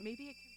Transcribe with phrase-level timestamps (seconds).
[0.00, 0.51] maybe it can.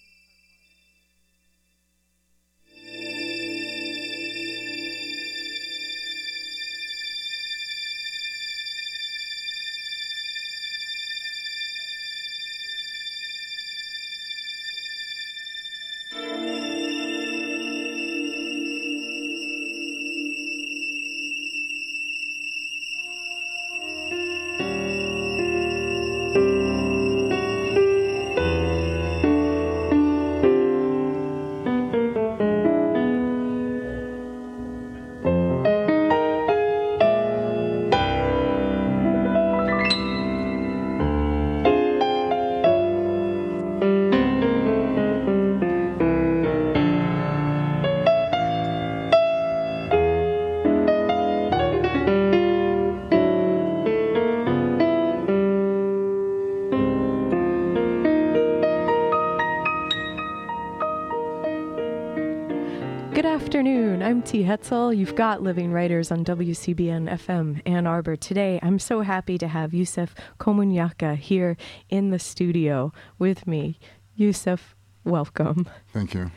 [63.45, 64.01] Afternoon.
[64.01, 64.41] I'm T.
[64.43, 64.97] Hetzel.
[64.97, 68.15] You've got Living Writers on WCBN FM Ann Arbor.
[68.15, 71.55] Today, I'm so happy to have Yusef Komunyakaa here
[71.87, 73.77] in the studio with me.
[74.15, 75.69] Yusef, welcome.
[75.93, 76.31] Thank you.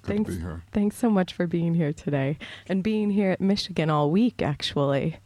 [0.00, 0.62] Good thanks, to be here.
[0.72, 2.38] Thanks so much for being here today
[2.70, 5.18] and being here at Michigan all week, actually.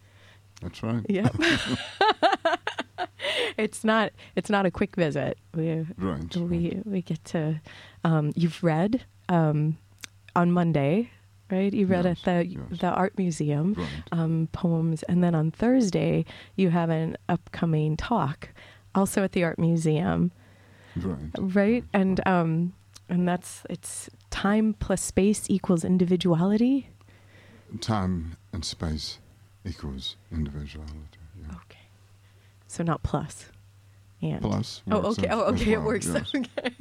[0.60, 1.06] That's right.
[1.08, 1.36] Yep.
[3.56, 4.10] it's not.
[4.34, 5.38] It's not a quick visit.
[5.54, 6.36] We Right.
[6.36, 7.60] we we get to.
[8.02, 9.78] Um, you've read um,
[10.34, 11.10] on Monday,
[11.50, 11.72] right?
[11.72, 12.80] You read Yes, at the yes.
[12.80, 13.88] the art museum Right.
[14.12, 16.24] um, poems, and then on Thursday
[16.56, 18.48] you have an upcoming talk,
[18.94, 20.30] also at the art museum,
[20.96, 21.30] Right.
[21.38, 21.84] right?
[21.92, 22.72] And um,
[23.08, 26.88] and that's it's time plus space equals individuality.
[27.80, 29.18] Time and space
[29.64, 31.18] equals individuality.
[31.40, 31.54] Yeah.
[31.66, 31.86] Okay,
[32.66, 33.46] so not plus.
[34.22, 34.82] And Plus.
[34.90, 35.28] Oh, okay.
[35.30, 35.72] Oh, okay.
[35.72, 36.06] It works.
[36.06, 36.30] yes.
[36.34, 36.74] Okay.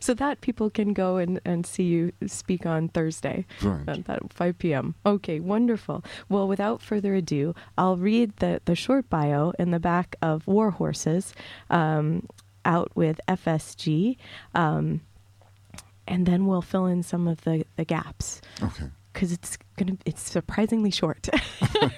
[0.00, 3.88] So that people can go and, and see you speak on Thursday Right.
[3.88, 4.94] at that 5 p.m.
[5.06, 6.04] Okay, wonderful.
[6.28, 10.72] Well, without further ado, I'll read the, the short bio in the back of War
[10.72, 11.32] Horses
[11.70, 12.26] um,
[12.64, 14.16] out with FSG,
[14.54, 15.00] um,
[16.08, 18.86] and then we'll fill in some of the, the gaps Okay.
[19.12, 21.28] because it's gonna it's surprisingly short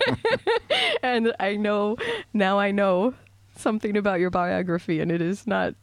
[1.03, 1.97] and i know
[2.33, 3.13] now i know
[3.57, 5.75] something about your biography and it is not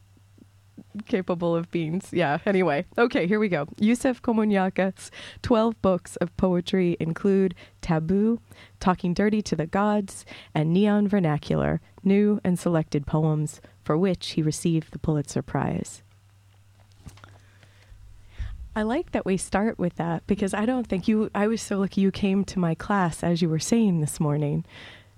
[1.06, 2.10] capable of beans.
[2.12, 5.12] yeah anyway okay here we go yusef komunyakaa's
[5.44, 8.39] 12 books of poetry include taboo
[8.80, 10.25] talking dirty to the gods
[10.56, 16.01] and neon vernacular new and selected poems for which he received the pulitzer prize
[18.75, 21.80] I like that we start with that because I don't think you, I was so
[21.80, 24.63] lucky you came to my class as you were saying this morning.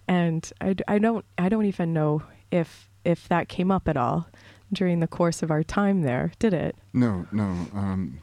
[0.07, 4.27] And I, I don't, I don't even know if, if that came up at all
[4.71, 6.75] during the course of our time there, did it?
[6.93, 7.43] No, no.
[7.73, 8.19] Um,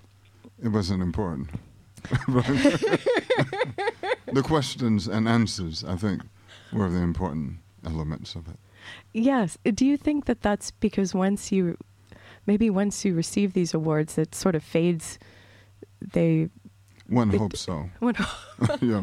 [0.62, 1.48] it wasn't important.
[4.32, 6.22] The questions and answers, I think,
[6.72, 8.58] were the important elements of it.
[9.12, 9.56] Yes.
[9.64, 11.78] Do you think that that's because once you,
[12.46, 15.18] maybe once you receive these awards, it sort of fades,
[16.00, 16.50] they,
[17.08, 17.88] One It- hopes so.
[18.00, 18.14] when,
[18.80, 19.02] yeah.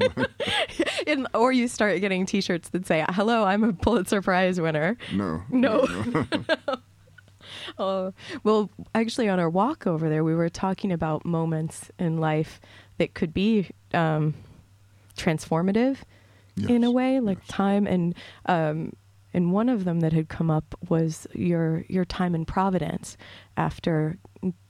[1.08, 4.98] in, or you start getting t-shirts that say, hello, I'm a Pulitzer Prize winner.
[5.12, 5.42] No.
[5.50, 5.82] No.
[6.12, 6.26] no.
[7.78, 8.14] Oh,
[8.44, 12.60] well, actually, on our walk over there, we were talking about moments in life
[12.98, 14.34] that could be um,
[15.18, 15.98] transformative
[16.70, 17.48] in a way, like yes.
[17.48, 17.86] time.
[17.86, 18.16] And
[18.48, 18.94] um,
[19.34, 23.18] and one of them that had come up was your your time in Providence
[23.58, 24.18] after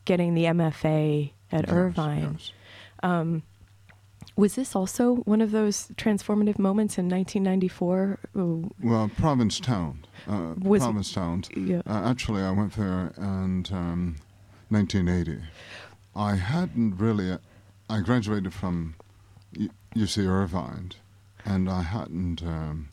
[0.05, 2.33] getting the MFA at Yes, Irvine.
[2.33, 2.51] yes.
[3.05, 3.43] Um,
[4.35, 8.19] was this also one of those transformative moments in 1994?
[8.35, 10.05] Oh, Well, Provincetown.
[10.27, 11.43] Uh, Was- Provincetown.
[11.55, 11.81] yeah.
[11.85, 14.15] Uh, actually, I went there in um,
[14.69, 15.41] 1980.
[16.15, 17.37] I hadn't really.
[17.89, 18.95] I graduated from
[19.95, 20.91] UC Irvine,
[21.45, 22.89] and I hadn't um,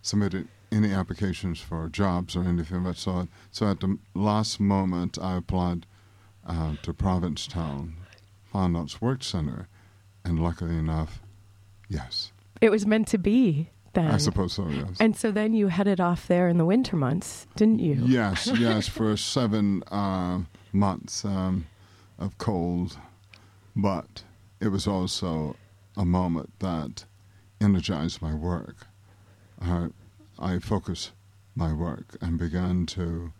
[0.00, 3.28] submitted any applications for jobs or anything of that sort.
[3.50, 5.86] So at the last moment, I applied
[6.46, 7.96] uh, to Provincetown
[8.52, 9.68] Fine Arts Work Center,
[10.24, 11.20] and luckily enough,
[11.88, 14.10] yes, It was meant to be then.
[14.10, 14.68] I suppose so.
[14.68, 14.96] Yes.
[15.00, 17.94] And so then you headed off there in the winter months, didn't you?
[18.04, 20.40] Yes, yes, for seven uh,
[20.72, 21.66] months um,
[22.18, 22.98] of cold,
[23.76, 24.24] but
[24.60, 25.56] it was also
[25.96, 27.04] a moment that
[27.60, 28.86] energized my work.
[29.60, 29.88] I,
[30.38, 31.12] I focused
[31.54, 33.32] my work and began to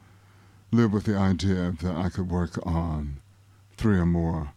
[0.72, 3.20] live with the idea that I could work on
[3.76, 4.52] three or more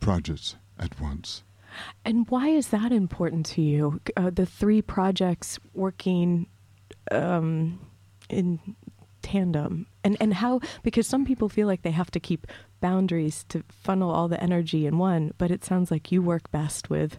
[0.00, 1.42] projects at once.
[2.04, 4.00] And why is that important to you?
[4.16, 6.46] Uh, the three projects working
[7.12, 7.78] um,
[8.28, 8.58] in
[9.22, 12.46] tandem and and how because some people feel like they have to keep
[12.80, 16.88] boundaries to funnel all the energy in one but it sounds like you work best
[16.88, 17.18] with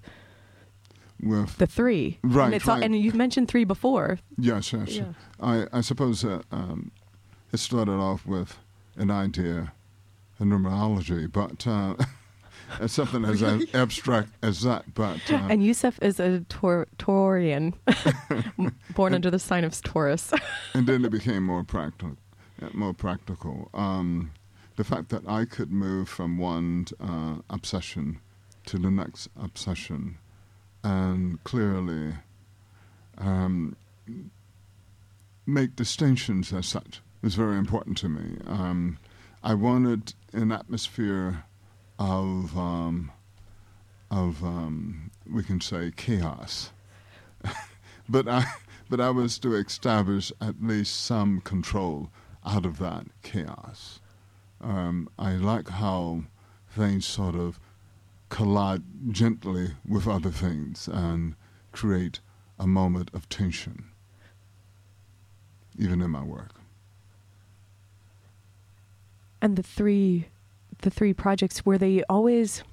[1.22, 2.84] with the three Right, and, it's all, right.
[2.84, 4.96] and you've mentioned three before yes, yes.
[4.98, 5.14] Yeah.
[5.40, 6.92] I I suppose uh, um,
[7.54, 8.58] it started off with
[8.96, 9.74] an idea,
[10.40, 11.96] a numerology, but uh,
[12.82, 14.94] it's something as ab- abstract as that.
[14.94, 17.74] But uh, and Yusef is a Tor- Taurian
[18.96, 20.32] born under the sign of Taurus
[20.74, 22.18] and then it became more practical.
[22.74, 23.70] More practical.
[23.74, 24.32] Um,
[24.76, 28.20] the fact that I could move from one uh, obsession
[28.68, 30.18] to the next obsession,
[30.84, 32.14] and clearly
[33.18, 33.76] um,
[35.46, 38.38] make distinctions as such was very important to me.
[38.48, 38.98] Um,
[39.44, 41.44] I wanted an atmosphere
[42.02, 43.12] of um,
[44.10, 46.72] of um, we can say chaos,
[48.10, 48.44] but I
[48.90, 52.10] but I was to establish at least some control
[52.44, 54.00] out of that chaos.
[54.60, 56.24] Um, I like how
[56.76, 57.60] things sort of
[58.30, 61.36] collide gently with other things and
[61.72, 62.20] create
[62.58, 63.86] a moment of tension,
[65.78, 66.56] even in my work.
[69.44, 70.28] and the three
[70.82, 72.64] the three projects were they always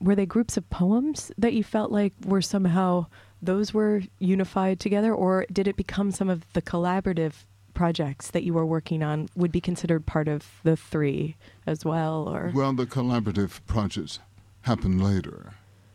[0.00, 3.06] were they groups of poems that you felt like were somehow
[3.42, 7.44] those were unified together or did it become some of the collaborative
[7.74, 12.28] projects that you were working on would be considered part of the three as well
[12.28, 14.18] or Well, the collaborative projects
[14.62, 15.54] happened later.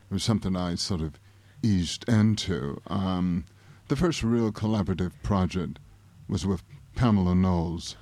[0.09, 1.19] It was something I sort of
[1.61, 2.81] eased into.
[2.87, 3.45] Um,
[3.87, 5.79] the first real collaborative project
[6.27, 6.63] was with
[6.95, 7.95] Pamela Knowles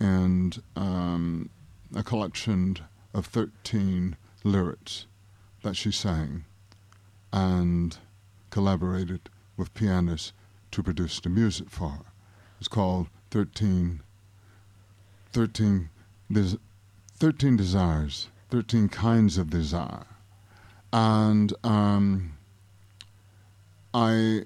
[0.00, 1.50] and um,
[1.94, 2.76] a collection
[3.14, 5.06] of 13 lyrics
[5.62, 6.44] that she sang
[7.32, 7.98] and
[8.50, 10.32] collaborated with pianists
[10.70, 12.04] to produce the music for her.
[12.58, 14.00] It's called 13,
[15.32, 15.90] 13,
[16.30, 16.58] Des-
[17.14, 20.06] 13 Desires, 13 Kinds of Desire.
[20.92, 22.38] And um,
[23.92, 24.42] I,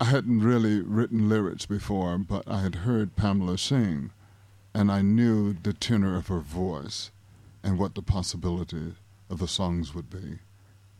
[0.00, 4.10] I hadn't really written lyrics before, but I had heard Pamela sing,
[4.74, 7.10] and I knew the tenor of her voice
[7.62, 8.94] and what the possibility
[9.30, 10.38] of the songs would be.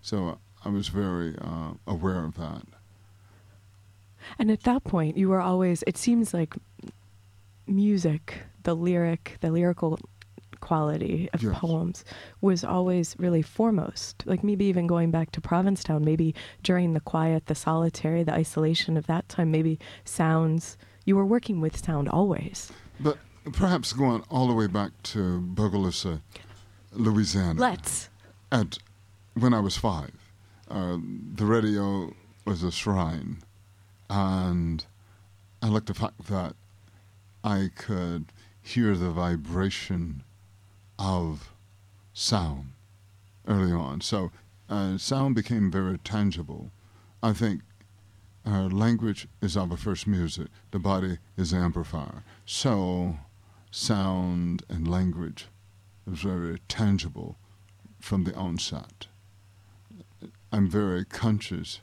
[0.01, 2.63] So I was very uh, aware of that.
[4.39, 6.55] and at that point you were always it seems like
[7.67, 9.99] music the lyric the lyrical
[10.61, 11.59] quality of Yes.
[11.59, 12.05] poems
[12.41, 17.47] was always really foremost like maybe even going back to provincetown maybe during the quiet
[17.47, 22.71] the solitary the isolation of that time maybe sounds you were working with sound always
[23.01, 23.19] But
[23.51, 26.21] perhaps going all the way back to Bogalusa,
[26.93, 27.61] Louisiana.
[27.61, 28.09] let's
[28.51, 28.79] At
[29.35, 30.13] when I was five,
[30.71, 30.99] uh,
[31.35, 32.13] the radio
[32.45, 33.39] was a shrine,
[34.11, 34.85] and
[35.63, 36.55] I liked the fact that
[37.43, 38.27] I could
[38.63, 40.23] hear the vibration
[40.99, 41.53] of
[42.13, 42.73] sound
[43.49, 44.01] early on.
[44.01, 44.31] So
[44.69, 46.71] uh, sound became very tangible.
[47.23, 47.63] I think
[48.47, 50.49] uh, language is our first music.
[50.71, 52.23] The body is the amplifier.
[52.45, 53.17] So
[53.73, 55.47] sound and language
[56.07, 57.37] is very tangible
[57.99, 59.07] from the onset.
[60.53, 61.81] I'm very conscious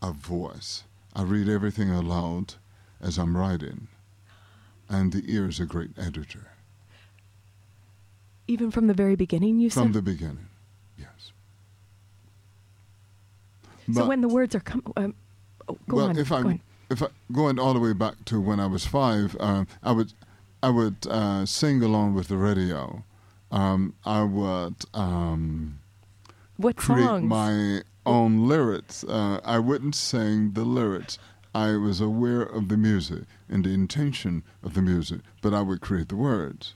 [0.00, 0.84] of voice.
[1.14, 2.54] I read everything aloud
[3.00, 3.88] as I'm writing,
[4.88, 6.50] and the ear is a great editor
[8.48, 10.46] even from the very beginning you from said From the beginning.
[10.98, 11.32] Yes.
[13.86, 15.14] so But- when the words are come um,
[15.68, 16.60] oh, go well, on if go I on.
[16.90, 20.12] if I going all the way back to when I was five, uh, I would
[20.66, 23.04] I would uh, sing along with the radio.
[23.52, 25.78] Um, I would um,
[26.56, 29.04] what create songs my own lyrics.
[29.04, 31.20] Uh, I wouldn't sing the lyrics.
[31.54, 35.80] I was aware of the music and the intention of the music, but I would
[35.80, 36.74] create the words.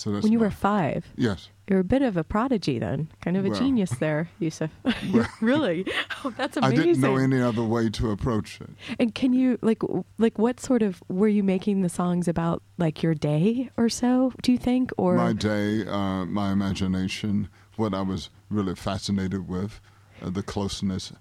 [0.00, 1.50] So that's when you were five yes.
[1.68, 3.60] You're a bit of a prodigy then, kind of a Well.
[3.60, 4.70] genius there, Yusef.
[5.12, 5.28] Well.
[5.40, 5.84] really?
[6.24, 8.70] Oh, that's I didn't know any other way to approach it.
[8.98, 9.82] and can you like
[10.18, 14.32] like what sort of were you making the songs about like your day or so?
[14.42, 19.80] Do you think or my day, uh, my imagination, what I was really fascinated with,
[20.22, 21.12] uh, the closeness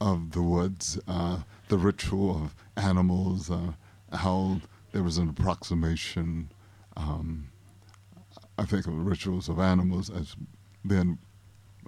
[0.00, 3.72] of the woods, uh, the ritual of animals, uh,
[4.12, 4.60] how
[4.92, 6.50] there was an approximation.
[6.96, 7.48] Um,
[8.62, 10.36] I think of rituals of animals as
[10.86, 11.18] being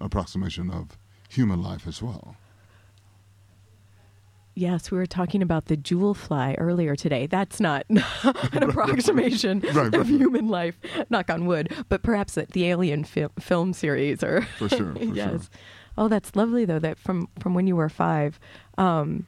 [0.01, 2.37] approximation of human life as well.
[4.57, 7.27] Yes, we were talking about the jewel fly earlier today.
[7.27, 10.07] That's not an approximation Right, of right.
[10.07, 10.79] human life,
[11.11, 15.03] knock on wood, but perhaps the, the Alien fil- film series or For sure, for
[15.15, 15.31] yes.
[15.31, 15.41] sure.
[15.99, 16.79] Oh, that's lovely though.
[16.81, 18.39] That from from when you were five,
[18.79, 19.27] um,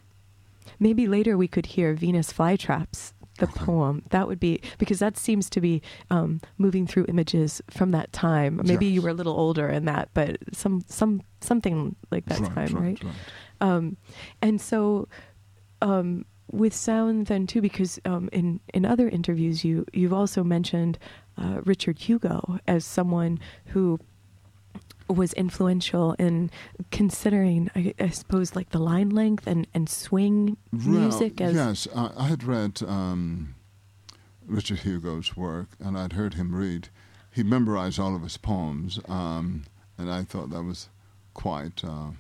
[0.80, 4.02] maybe later we could hear Venus Flytraps, the poem.
[4.10, 8.60] That would be because that seems to be um, moving through images from that time.
[8.64, 12.54] Maybe you were a little older in that, but some some something like that right,
[12.54, 12.82] time, right?
[12.82, 13.14] right, right.
[13.60, 13.96] Um,
[14.42, 15.08] and so,
[15.82, 20.98] um, with sound then too, because um, in in other interviews you you've also mentioned
[21.38, 23.98] uh, Richard Hugo as someone who
[25.08, 26.50] was influential in
[26.90, 31.88] considering, I, I suppose, like the line length and and swing music well, as yes,
[31.94, 33.54] I, I had read um,
[34.46, 36.88] Richard Hugo's work, and I'd heard him read.
[37.32, 39.64] He memorized all of his poems, um,
[39.98, 40.88] and I thought that was
[41.34, 42.10] quite uh,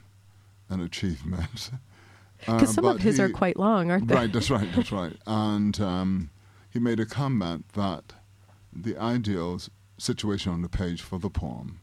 [0.68, 1.70] an achievement.
[2.46, 4.14] Uh, because some of his are quite long, aren't they?
[4.14, 5.16] Right, that's right, that's right.
[5.26, 6.28] And um,
[6.70, 8.12] he made a comment that
[8.70, 9.58] the ideal
[9.96, 11.80] situation on the page for the poem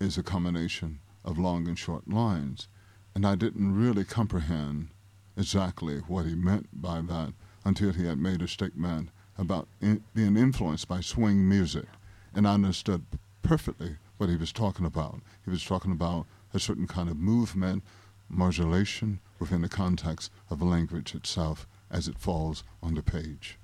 [0.00, 2.68] is a combination of long and short lines.
[3.14, 4.88] And I didn't really comprehend
[5.36, 7.32] exactly what he meant by that
[7.64, 11.86] until he had made a statement about in, being influenced by swing music.
[12.34, 13.04] And I understood
[13.42, 15.20] perfectly what he was talking about.
[15.44, 17.82] He was talking about a certain kind of movement,
[18.28, 23.58] modulation within the context of the language itself as it falls on the page.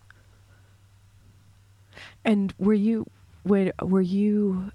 [2.24, 3.06] And were you
[3.44, 4.72] were were you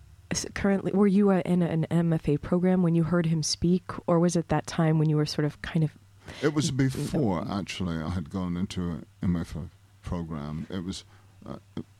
[0.53, 4.35] currently were you uh, in an MFA program when you heard him speak, or was
[4.35, 5.91] it that time when you were sort of kind of
[6.41, 9.69] It was before, actually, I had gone into an MFA
[10.01, 10.67] program.
[10.69, 11.03] It was
[11.45, 11.57] uh,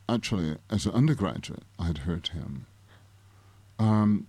[0.10, 2.66] actually, as an undergraduate, I had heard him.
[3.80, 4.28] Um,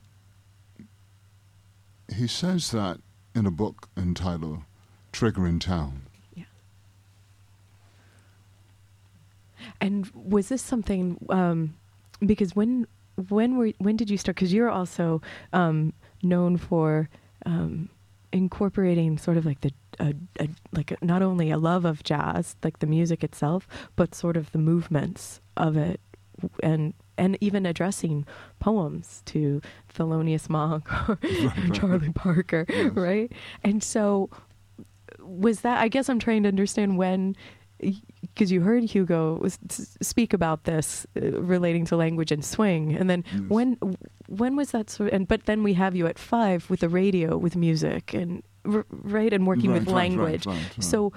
[2.14, 2.98] he says that
[3.34, 4.60] in a book entitled
[5.12, 6.02] Triggering Town.
[6.34, 6.44] Yeah.
[9.80, 11.24] And was this something?
[11.28, 11.74] Um,
[12.24, 12.86] because when
[13.28, 14.36] when were when did you start?
[14.36, 15.20] Because you're also
[15.52, 17.08] um, known for
[17.46, 17.88] um,
[18.32, 22.56] incorporating sort of like the a, a, like a, not only a love of jazz,
[22.62, 26.00] like the music itself, but sort of the movements of it,
[26.62, 28.24] and and even addressing
[28.60, 29.60] poems to
[29.92, 31.18] Thelonious Monk or.
[31.72, 32.92] Charlie Parker, Yes.
[32.94, 33.32] right?
[33.64, 34.30] And so
[35.20, 35.80] was that?
[35.80, 37.34] I guess I'm trying to understand when
[38.20, 39.58] because you heard Hugo was,
[40.00, 43.42] speak about this uh, relating to language and swing, and then Yes.
[43.48, 43.78] when
[44.28, 45.12] when was that sort?
[45.12, 48.86] And but then we have you at five with the radio, with music, and r-
[48.90, 50.46] right, and working Right, with right, language.
[50.46, 50.76] right.
[50.84, 51.12] So,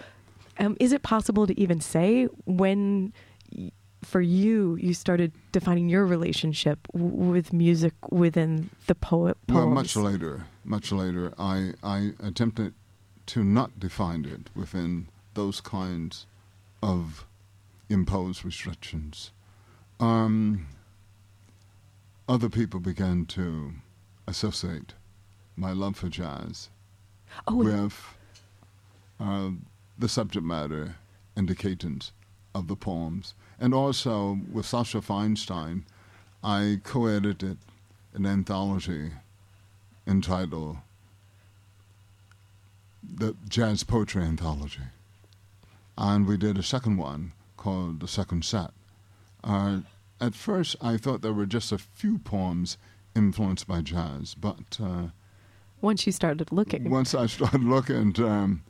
[0.59, 3.11] um, is it possible to even say when?
[3.55, 3.71] y-
[4.03, 9.37] For you, you started defining your relationship w- with music within the poet.
[9.47, 12.73] Well, much later, much later, I, I attempted
[13.27, 16.25] to not define it within those kinds
[16.81, 17.25] of
[17.89, 19.31] imposed restrictions.
[19.99, 20.67] Um,
[22.27, 23.73] other people began to
[24.27, 24.93] associate
[25.55, 26.69] my love for jazz
[27.47, 28.15] Oh, with
[29.19, 29.51] uh,
[29.97, 30.95] the subject matter
[31.35, 32.11] and the cadence
[32.53, 33.33] of the poems.
[33.59, 35.83] And also with Sascha Feinstein,
[36.43, 37.57] I co edited
[38.13, 39.11] an anthology
[40.07, 40.77] entitled
[43.03, 44.81] The Jazz Poetry Anthology.
[45.97, 48.71] And we did a second one called The Second Set.
[49.43, 49.81] Uh,
[50.19, 52.77] at first, I thought there were just a few poems
[53.15, 55.07] influenced by jazz, but uh,
[55.81, 58.63] once you started looking, once I started looking, um,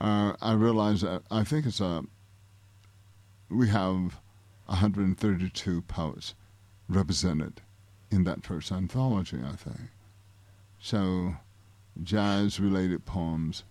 [0.00, 2.04] uh, I realized that I think it's a.
[3.50, 4.20] We have
[4.66, 6.34] 132 poets
[6.88, 7.60] represented
[8.10, 9.90] in that first anthology, I think.
[10.78, 11.36] So,
[12.02, 13.64] jazz-related poems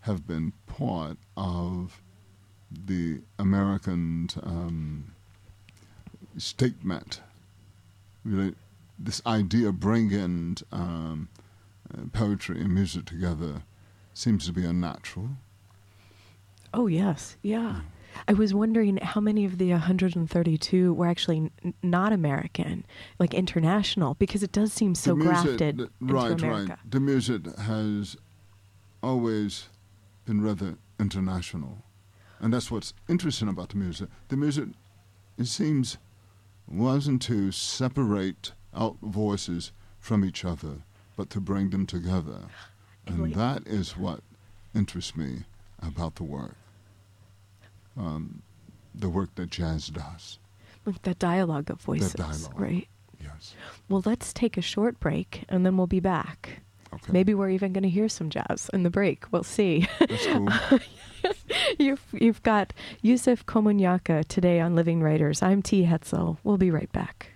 [0.00, 2.02] have been part of
[2.70, 5.12] the American um,
[6.38, 7.20] statement.
[8.24, 8.54] Really,
[8.98, 11.28] this idea of bringing um,
[11.92, 13.62] uh, poetry and music together
[14.14, 15.30] seems to be unnatural.
[16.72, 17.36] Oh, yes.
[17.42, 17.80] Yeah.
[18.28, 22.84] I was wondering how many of the 132 were actually n- not American,
[23.18, 26.70] like international, because it does seem so music- grafted the- into right, America.
[26.82, 26.90] right.
[26.90, 28.16] The music has
[29.02, 29.68] always
[30.26, 31.78] been rather international,
[32.40, 34.08] and that's what's interesting about the music.
[34.28, 34.68] The music,
[35.38, 35.98] it seems,
[36.66, 40.78] wasn't to separate out voices from each other,
[41.16, 42.38] but to bring them together,
[43.06, 44.20] And that is what
[44.74, 45.44] interests me
[45.82, 46.56] about the work.
[47.96, 48.42] Um,
[48.94, 50.38] the work that jazz does.
[50.86, 52.58] Like that dialogue of voices, dialogue.
[52.58, 52.88] right?
[53.20, 53.54] Yes.
[53.88, 56.62] Well, let's take a short break and then we'll be back.
[56.92, 57.12] Okay.
[57.12, 59.30] Maybe we're even going to hear some jazz in the break.
[59.30, 59.86] We'll see.
[59.98, 60.48] That's cool.
[61.78, 65.42] you've you've got Yusef Komunyakaa today on Living Writers.
[65.42, 65.84] I'm T.
[65.84, 66.38] Hetzel.
[66.44, 67.29] We'll be right back.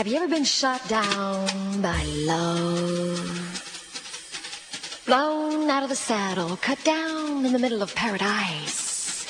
[0.00, 3.20] Have you ever been shot down by love?
[5.04, 9.26] Blown out of the saddle, cut down in the middle of paradise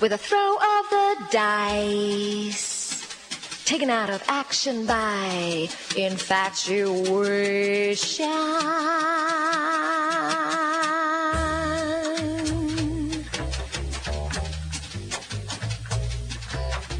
[0.00, 3.04] with a throw of the dice.
[3.66, 7.44] Taken out of action by infatuation.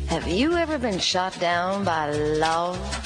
[0.08, 3.03] Have you ever been shot down by love?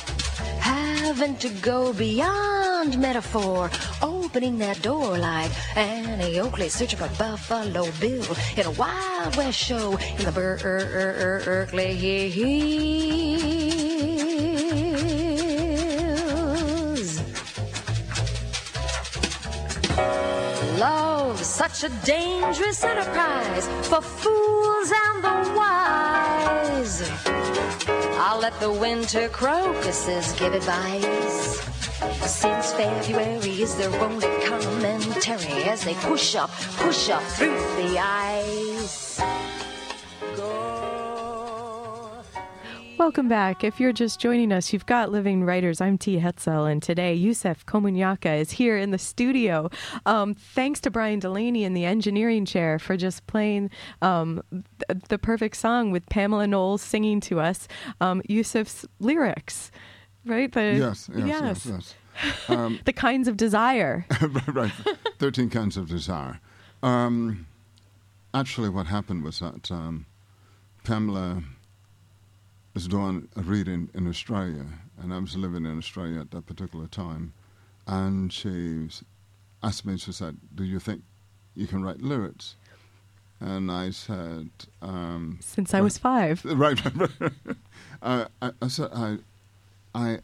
[1.08, 3.70] Having to go beyond metaphor,
[4.02, 9.92] opening that door like Annie Oakley searching for Buffalo Bill in a Wild West show
[9.92, 11.94] in the Berkeley
[12.28, 12.68] Hills.
[20.78, 27.00] Love, such a dangerous enterprise for fools and the wise.
[28.20, 31.60] I'll let the winter crocuses give advice.
[32.26, 38.77] Since February is their only commentary as they push up, push up through the ice.
[43.08, 43.64] Welcome back.
[43.64, 45.80] If you're just joining us, you've got Living Writers.
[45.80, 46.18] I'm T.
[46.18, 49.70] Hetzel, and today Yusef Komunyakaa is here in the studio.
[50.04, 53.70] Um, thanks to Brian Delaney in the engineering chair for just playing
[54.02, 57.66] um, th- the perfect song with Pamela Knowles singing to us
[58.02, 59.70] um, Yusef's lyrics,
[60.26, 60.52] right?
[60.52, 61.94] The, Yes, yes, yes, yes.
[62.50, 64.04] Um, the kinds of desire.
[64.48, 64.72] right,
[65.18, 66.40] 13 kinds of desire.
[66.82, 67.46] Um,
[68.34, 70.04] actually, what happened was that um,
[70.84, 71.42] Pamela
[72.78, 74.64] was doing a reading in Australia,
[75.02, 77.32] and I was living in Australia at that particular time.
[77.88, 78.88] And she
[79.64, 81.02] asked me, she said, Do you think
[81.56, 82.54] you can write lyrics?
[83.40, 86.44] And I said, um, Since I was five.
[86.44, 87.32] right, right, right.
[88.00, 89.18] I, I, I said, I,
[89.92, 90.20] I,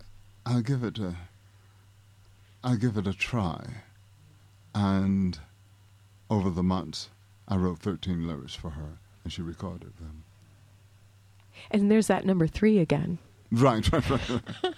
[0.46, 1.16] I'll give it a,
[2.62, 3.82] I'll give it a try.
[4.76, 5.40] And
[6.30, 7.08] over the months,
[7.48, 10.22] I wrote 13 lyrics for her, and she recorded them.
[11.70, 13.18] And there's that number three again.
[13.52, 14.30] Right, right, right.
[14.30, 14.74] right.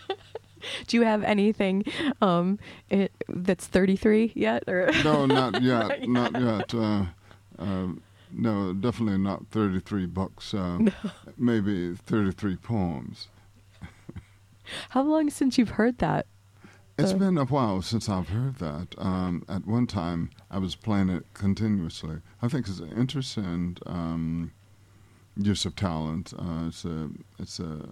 [0.89, 1.85] Do you have anything
[2.21, 2.59] um,
[2.91, 4.65] it, that's 33 yet?
[4.67, 6.75] Or No, not yet, not yet.
[6.75, 7.05] Uh,
[7.59, 10.53] um, no, definitely not 33 books.
[10.53, 10.79] Uh,
[11.39, 13.29] Maybe 33 poems.
[14.91, 16.27] How long since you've heard that?
[16.99, 18.95] It's Uh, been a while since I've heard that.
[18.99, 22.17] Um, at one time, I was playing it continuously.
[22.43, 24.51] I think it's an interesting um,
[25.37, 26.33] use of talent.
[26.38, 27.88] Uh, it's a, it's a,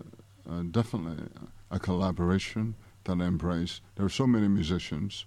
[0.51, 1.25] uh definitely
[1.71, 3.81] a collaboration that I embrace.
[3.97, 5.27] There are so many musicians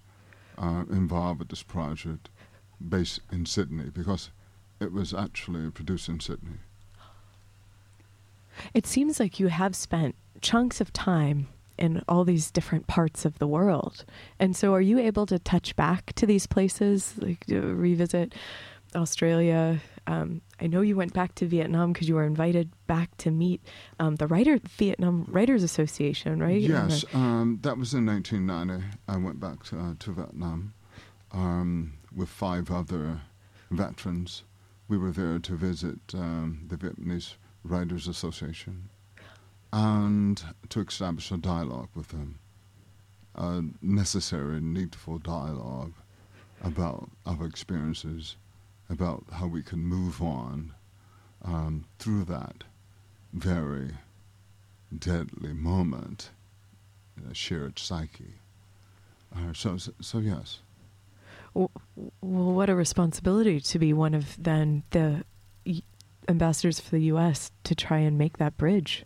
[0.58, 2.30] uh, involved with this project,
[2.80, 4.32] based in Sydney, because
[4.80, 6.58] it was actually produced in Sydney.
[8.74, 13.38] It seems like you have spent chunks of time in all these different parts of
[13.38, 14.04] the world.
[14.40, 18.34] And so are you able to touch back to these places, like revisit
[18.96, 19.80] Australia?
[20.08, 23.62] Um, I know you went back to Vietnam because you were invited back to meet
[24.00, 26.60] um, the writer Vietnam Writers Association, right?
[26.62, 28.86] Yes, the- um, that was in 1990.
[29.08, 30.74] I went back to, uh, to Vietnam
[31.34, 33.22] um, with five other
[33.70, 34.44] veterans.
[34.88, 37.34] We were there to visit um, the Vietnamese
[37.66, 38.88] Writers Association
[39.74, 42.40] and to establish a dialogue with them,
[43.36, 45.92] a necessary, needful dialogue
[46.64, 48.38] about our experiences,
[48.90, 50.74] about how we can move on
[51.44, 52.64] um, through that
[53.34, 53.92] very
[54.98, 56.30] deadly moment,
[57.18, 58.36] in a shared psyche.
[59.36, 60.60] Uh, so, so yes,
[61.54, 61.70] Well,
[62.22, 65.24] what a responsibility to be one of then the
[66.30, 67.52] ambassadors for the U.S.
[67.66, 69.04] to try and make that bridge.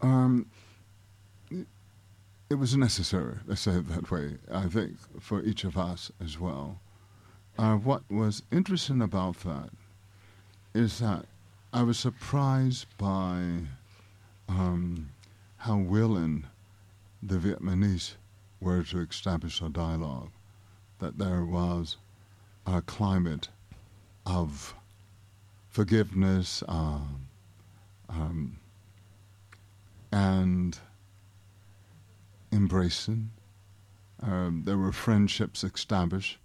[0.00, 0.46] um,
[1.50, 1.66] it-
[2.48, 3.38] it was necessary.
[3.46, 4.38] Let's say it that way.
[4.52, 6.80] I think for each of us as well.
[7.58, 9.70] Uh, what was interesting about that
[10.74, 11.26] is that
[11.72, 13.42] I was surprised by
[14.48, 15.10] um,
[15.58, 16.46] how willing
[17.22, 18.14] the Vietnamese
[18.60, 20.30] were to establish a dialogue.
[20.98, 21.96] That there was
[22.66, 23.48] a climate
[24.26, 24.74] of
[25.68, 27.28] forgiveness um,
[28.08, 28.58] um,
[30.12, 30.78] and
[32.52, 33.30] embracing.
[34.22, 36.38] Um, there were friendships established,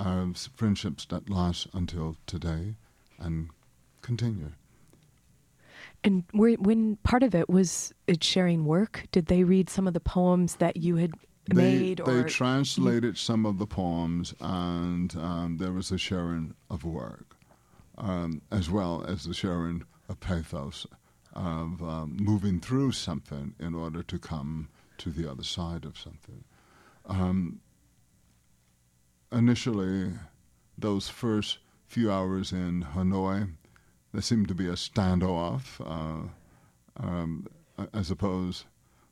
[0.00, 2.74] uh, s- friendships that last until today
[3.18, 3.50] and
[4.02, 4.52] continue.
[6.04, 9.94] And were, when part of it was it sharing work, did they read some of
[9.94, 11.12] the poems that you had
[11.48, 12.00] They, made?
[12.04, 17.36] they translated some of the poems, and um, there was a sharing of work,
[17.98, 20.86] um, as well as the sharing of pathos
[21.34, 26.44] of um, moving through something in order to come to the other side of something.
[29.32, 30.12] Initially,
[30.78, 33.50] those first few hours in Hanoi,
[34.12, 36.28] there seemed to be a standoff, uh,
[37.04, 37.46] um,
[37.92, 38.64] as opposed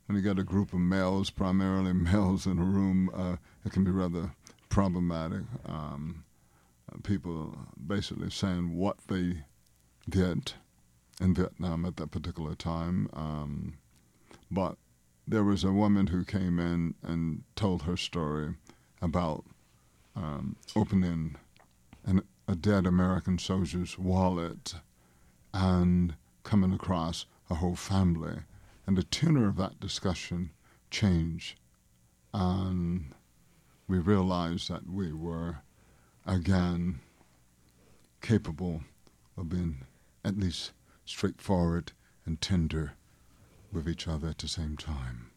[0.06, 3.84] when you get a group of males, primarily males in a room, uh, it can
[3.84, 4.32] be rather
[4.68, 5.42] problematic.
[5.66, 6.24] Um,
[7.02, 9.44] people basically saying what they
[10.08, 10.52] did
[11.20, 13.08] in Vietnam at that particular time.
[13.12, 13.78] Um,
[14.50, 14.76] but
[15.26, 18.54] there was a woman who came in and told her story
[19.00, 19.44] about
[20.16, 21.36] um, opening
[22.04, 24.74] an, a dead American soldier's wallet
[25.52, 28.38] and coming across a whole family.
[28.86, 30.50] And the tenor of that discussion
[30.90, 31.58] changed.
[32.32, 33.14] And
[33.88, 35.58] we realized that we were,
[36.26, 37.00] again,
[38.20, 38.82] capable
[39.36, 39.84] of being
[40.24, 40.72] at least
[41.04, 41.92] straightforward
[42.26, 42.92] and tender
[43.72, 45.30] with each other at the same time.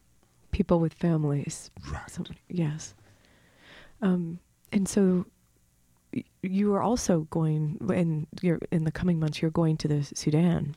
[0.50, 1.70] People with families.
[1.90, 2.10] Right.
[2.10, 2.94] Somebody, yes.
[4.00, 4.38] Um,
[4.72, 5.26] and so
[6.42, 10.74] you are also going, in, you're, in the coming months, you're going to the Sudan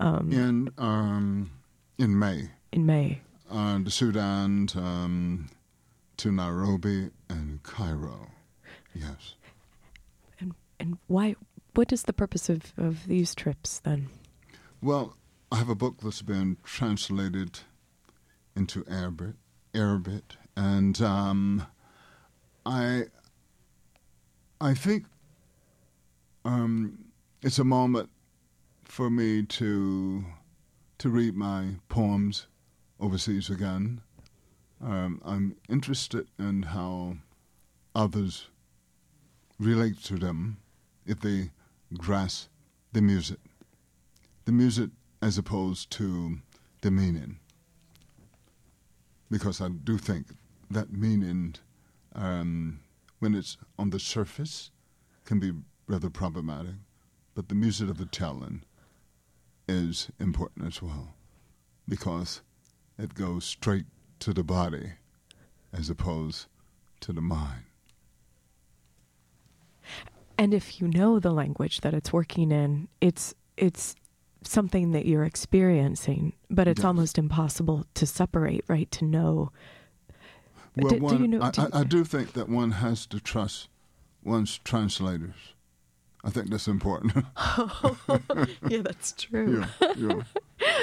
[0.00, 1.50] um, In um,
[1.98, 3.20] in May, in May.
[3.50, 5.48] uh, the Sudan um,
[6.16, 8.30] to Nairobi and Cairo.
[8.94, 9.34] Yes.
[10.40, 11.36] And, and why,
[11.74, 14.08] what is the purpose of, of these trips then?
[14.82, 15.16] Well,
[15.52, 17.60] I have a book that's been translated
[18.56, 19.36] into Arabic,
[19.72, 20.24] Arabic,
[20.56, 21.66] and um,
[22.66, 23.04] I,
[24.60, 25.04] I think
[26.44, 26.98] um,
[27.42, 28.10] it's a moment
[28.84, 30.24] for me to
[30.98, 32.46] to read my poems
[33.00, 34.00] overseas again.
[34.82, 37.16] Um, I'm interested in how
[37.94, 38.48] others
[39.58, 40.58] relate to them
[41.06, 41.50] if they
[41.98, 42.48] grasp
[42.92, 43.38] the music
[44.44, 44.90] the music
[45.22, 46.38] as opposed to
[46.82, 47.38] the meaning.
[49.30, 50.26] Because I do think
[50.70, 51.54] that meaning,
[52.14, 52.80] um,
[53.18, 54.70] when it's on the surface,
[55.24, 55.52] can be
[55.86, 56.74] rather problematic.
[57.34, 58.62] But the music of the telling
[59.68, 61.14] is important as well,
[61.88, 62.42] because
[62.98, 63.86] it goes straight
[64.20, 64.92] to the body
[65.72, 66.46] as opposed
[67.00, 67.64] to the mind.
[70.38, 73.94] And if you know the language that it's working in, it's it's
[74.42, 76.84] something that you're experiencing, but it's Yes.
[76.84, 78.90] almost impossible to separate, right?
[78.92, 79.50] To know.
[80.76, 82.72] Well, Do- do one, you know- I, do you- I, I do think that one
[82.72, 83.68] has to trust
[84.22, 85.34] one's translators.
[86.24, 87.12] I think that's important.
[88.68, 89.64] yeah, that's true.
[89.80, 90.22] yeah, yeah,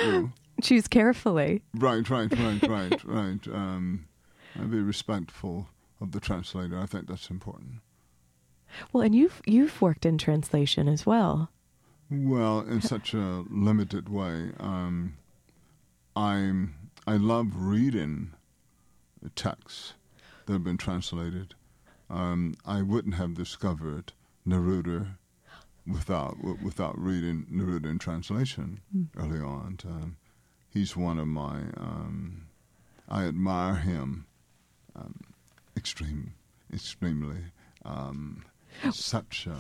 [0.04, 0.24] yeah.
[0.62, 1.64] Choose carefully.
[1.74, 3.48] Right, right, right, right, right.
[3.48, 4.06] Um,
[4.54, 5.68] and be respectful
[6.00, 6.78] of the translator.
[6.80, 7.76] I think that's important.
[8.94, 11.50] Well, and you've you've worked in translation as well.
[12.12, 15.16] Well, in such a limited way, um,
[16.16, 16.76] I'm
[17.08, 18.34] I love reading
[19.30, 19.94] texts
[20.46, 21.54] that have been translated.
[22.10, 24.14] Um, I wouldn't have discovered
[24.48, 25.18] Neruda
[25.88, 28.82] without w- without reading Neruda in translation
[29.18, 29.80] early on.
[29.86, 30.18] Um,
[30.70, 31.62] he's one of my.
[31.78, 32.48] Um,
[33.08, 34.26] I admire him
[34.96, 35.20] um,
[35.76, 36.34] extreme,
[36.74, 37.38] extremely.
[37.84, 38.46] Um,
[38.92, 39.58] such a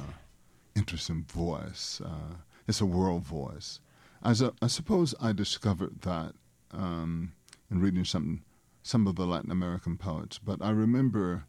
[0.75, 2.01] interesting voice.
[2.03, 2.35] Uh,
[2.67, 3.79] it's a world voice.
[4.23, 6.33] As a, I suppose I discovered that
[6.71, 7.33] um,
[7.69, 8.43] in reading some
[8.83, 10.39] some of the Latin American poets.
[10.39, 11.45] But I remember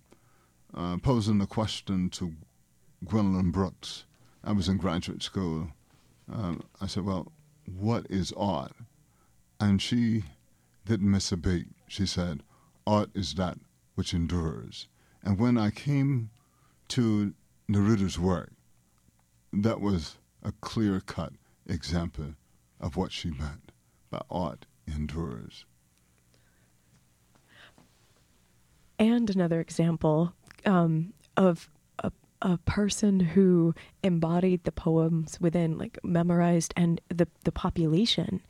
[0.74, 2.34] uh, posing the question to
[3.04, 4.04] Gwendolyn Brooks.
[4.44, 5.68] I was in graduate school.
[6.32, 7.32] Um, I said, "Well,
[7.66, 8.72] what is art?"
[9.60, 10.24] And she
[10.84, 11.68] didn't miss a beat.
[11.86, 12.42] She said,
[12.86, 13.58] "Art is that
[13.94, 14.88] which endures."
[15.22, 16.30] And when I came
[16.88, 17.34] to
[17.68, 18.52] Neruda's work,
[19.52, 21.34] that was a clear cut
[21.66, 22.34] example
[22.80, 23.70] of what she meant
[24.10, 25.64] by art endures.
[29.02, 30.32] And another example
[30.64, 37.50] um, of a, a person who embodied the poems within, like memorized, and the, the
[37.50, 38.42] population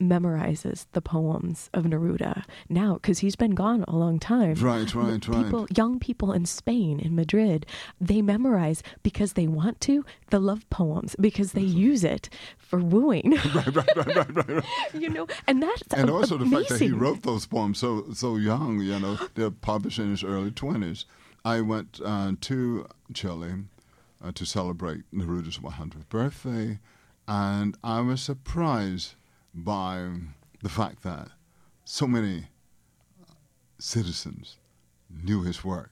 [0.00, 4.54] memorizes the poems of Neruda now because he's been gone a long time.
[4.54, 5.44] Right, right, right.
[5.44, 7.66] People, young people in Spain, in Madrid,
[8.00, 13.30] they memorize because they want to the love poems because they use it for wooing.
[13.54, 14.48] right, right, right, right, right.
[14.48, 14.64] right.
[14.94, 18.36] you know, and that's And also the fact that he wrote those poems so so
[18.36, 21.04] young, you know, they're published in his early twenties.
[21.44, 23.52] I went uh, to Chile
[24.22, 26.78] uh, to celebrate Neruda's 100th birthday,
[27.26, 29.14] and I was surprised
[29.64, 30.08] by
[30.62, 31.28] the fact that
[31.84, 32.46] so many
[33.78, 34.58] citizens
[35.10, 35.90] knew his work.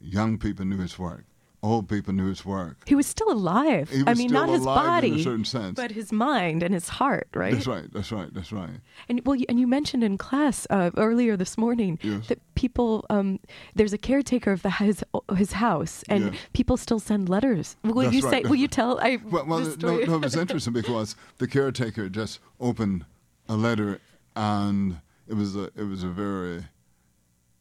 [0.00, 1.24] Young people knew his work.
[1.62, 2.76] Old people knew his work.
[2.86, 3.90] He was still alive.
[3.90, 5.74] He was I mean, still not his body, in a certain sense.
[5.74, 7.52] but his mind and his heart, right?
[7.52, 7.92] That's right.
[7.92, 8.32] That's right.
[8.32, 8.70] That's right.
[9.08, 12.28] And well, you, and you mentioned in class uh, earlier this morning Yes.
[12.28, 13.40] that people, um,
[13.74, 15.02] there's a caretaker of the his
[15.36, 16.34] his house, and Yes.
[16.52, 17.76] people still send letters.
[17.82, 18.48] Will That's you right, say?
[18.48, 18.98] Will you tell?
[19.00, 23.04] I Well, well no, no, it was interesting because the caretaker just opened
[23.48, 24.00] a letter,
[24.36, 26.64] and it was a it was a very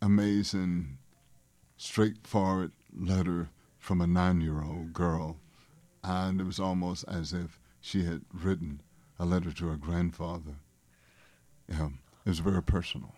[0.01, 0.97] amazing,
[1.77, 3.49] straightforward letter
[3.85, 5.37] from a nine-year-old girl,
[6.03, 8.81] and it was almost as if she had written
[9.19, 10.55] a letter to her grandfather.
[11.69, 11.89] Yeah,
[12.25, 13.13] it was very personal,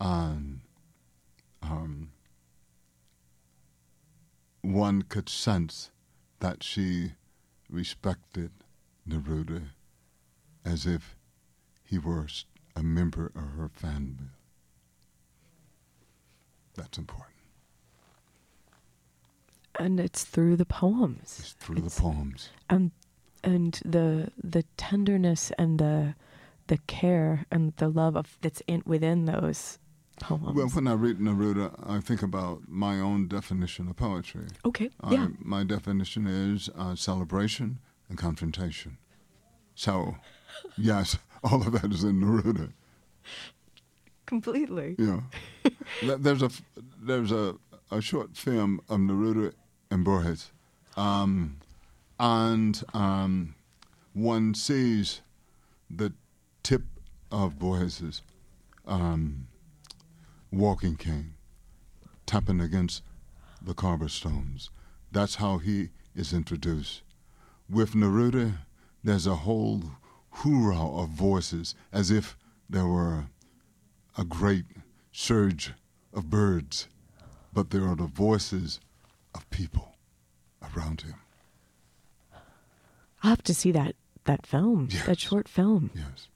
[0.00, 0.62] and
[1.62, 2.10] um,
[4.62, 5.92] one could sense
[6.40, 7.12] that she
[7.70, 8.50] respected
[9.08, 9.68] Neruda
[10.64, 11.16] as if
[11.84, 12.26] he were
[12.74, 14.30] a member of her family.
[16.74, 17.37] That's important.
[19.78, 21.38] And it's through the poems.
[21.40, 22.50] It's through It's- the poems.
[22.68, 22.90] and
[23.44, 26.14] and the the tenderness and the
[26.66, 29.78] the care and the love of that's in within those
[30.20, 30.54] poems.
[30.56, 34.48] Well, when I read Neruda, I think about my own definition of poetry.
[34.64, 38.98] okay, I- yeah, my definition is uh, celebration and confrontation.
[39.74, 40.16] So,
[40.76, 42.72] yes, all of that is in Neruda.
[44.26, 44.96] completely.
[44.98, 45.20] Yeah.
[46.02, 46.50] There's a
[47.00, 47.54] there's a,
[47.90, 49.52] a short film of Neruda
[49.90, 50.50] and Borges,
[50.96, 51.58] um,
[52.18, 53.54] and um,
[54.12, 55.20] one sees
[55.88, 56.12] the
[56.62, 56.82] tip
[57.30, 58.22] of Borges's
[58.86, 59.46] um,
[60.50, 61.34] walking cane
[62.28, 63.02] tapping against
[63.62, 64.70] the cobblestones.
[65.10, 67.02] That's how he is introduced.
[67.70, 68.58] With Neruda,
[69.02, 69.82] there's a whole
[70.30, 72.36] hoorah of voices, as if
[72.68, 73.24] there were
[74.18, 74.66] a great
[75.10, 75.72] surge
[76.12, 76.86] of birds,
[77.52, 78.78] but there are the voices
[79.38, 79.96] of people
[80.62, 81.14] around him.
[83.22, 85.90] I'll have to see that that film, that short film.
[85.94, 86.28] Yes,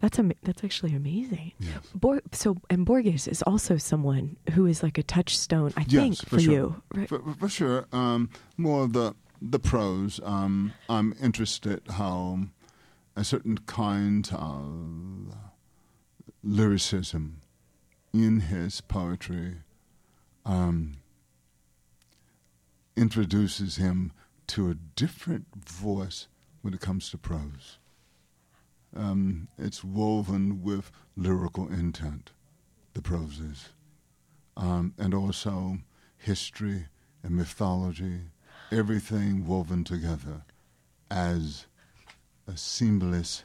[0.00, 1.52] That's am- that's actually amazing.
[1.58, 1.78] yes.
[1.94, 6.16] Bor- so and Borges is also someone who is like a touchstone, I yes, think,
[6.16, 6.52] for, for, sure.
[6.52, 6.82] you.
[6.94, 7.08] Right?
[7.08, 7.86] For, for sure.
[7.92, 10.18] Um, more of the the prose.
[10.24, 12.38] Um, I'm interested how
[13.14, 15.34] a certain kind of
[16.42, 17.40] lyricism
[18.14, 19.56] in his poetry
[20.46, 20.96] um,
[22.96, 24.12] introduces him
[24.48, 26.28] to a different voice
[26.62, 27.78] when it comes to prose.
[28.96, 32.30] Um, it's woven with lyrical intent,
[32.94, 33.68] the prose is.
[34.56, 35.78] Um, and also
[36.16, 36.86] history
[37.22, 38.20] and mythology,
[38.72, 40.44] everything woven together
[41.10, 41.66] as
[42.48, 43.44] a seamless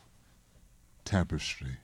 [1.03, 1.77] tapestry.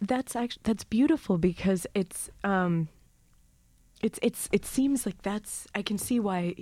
[0.00, 2.88] That's actually that's beautiful because it's um
[4.04, 6.54] it's it's it seems like that's I can see why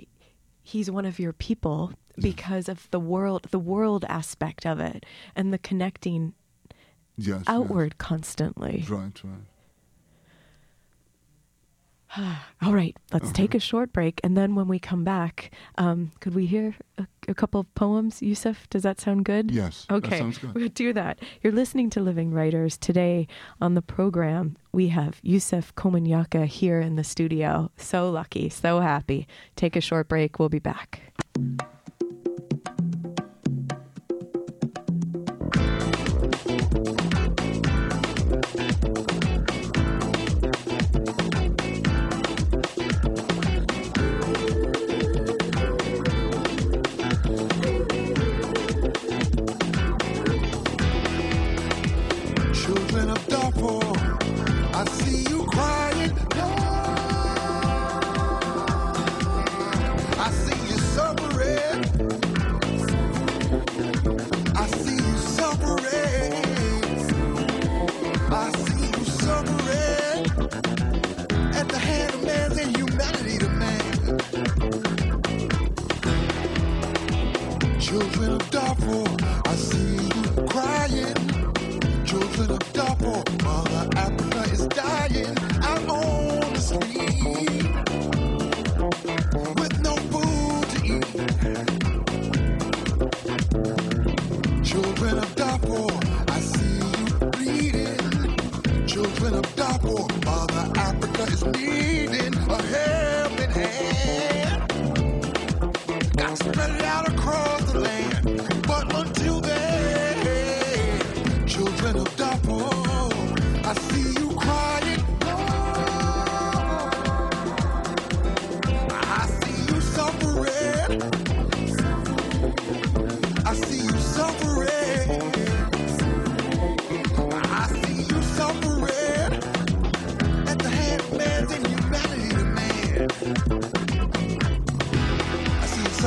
[0.63, 5.51] he's one of your people because of the world the world aspect of it and
[5.51, 6.33] the connecting
[7.17, 7.39] Yes.
[7.39, 7.43] yes.
[7.47, 8.85] outward constantly.
[8.89, 9.43] Right, right.
[12.61, 13.33] All right, let's Okay.
[13.43, 17.07] take a short break and then when we come back, um, could we hear a,
[17.27, 18.69] a couple of poems, Yusef?
[18.69, 19.51] Does that sound good?
[19.51, 19.85] Yes.
[19.89, 20.53] Okay, sounds good.
[20.53, 21.19] we'll do that.
[21.41, 22.77] You're listening to Living Writers.
[22.77, 23.27] Today
[23.61, 27.71] on the program, we have Yusef Komunyakaa here in the studio.
[27.77, 29.27] So lucky, so happy.
[29.55, 30.39] Take a short break.
[30.39, 31.01] We'll be back.
[79.45, 81.13] I see you crying.
[82.05, 87.63] Children of Darfur, Mother Africa is dying out on the street
[89.59, 91.05] with no food to eat.
[94.65, 95.35] Children of
[96.29, 98.87] I see you bleeding.
[98.87, 99.55] Children of
[100.25, 104.63] Mother Africa is needing a helping hand.
[106.17, 107.22] Got spread out across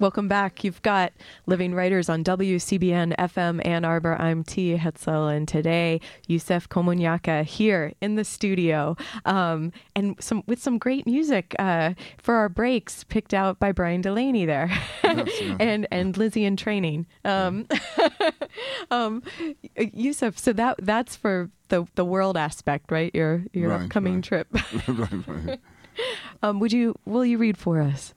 [0.00, 0.64] Welcome back.
[0.64, 1.12] You've got
[1.44, 4.16] Living Writers on WCBN FM Ann Arbor.
[4.18, 4.74] I'm T.
[4.78, 11.04] Hetzel, and today Yusef Komunyakaa here in the studio, um, and some with some great
[11.06, 14.70] music uh, for our breaks picked out by Brian Delaney there,
[15.60, 17.06] and and Lizzie in training.
[17.26, 17.68] Um,
[18.90, 19.22] um,
[19.76, 23.14] Yusef, so that that's for the the world aspect, right?
[23.14, 24.24] Your your Right, upcoming right.
[24.24, 24.48] trip.
[24.88, 25.60] right, right.
[26.42, 28.14] um, would you will you read for us?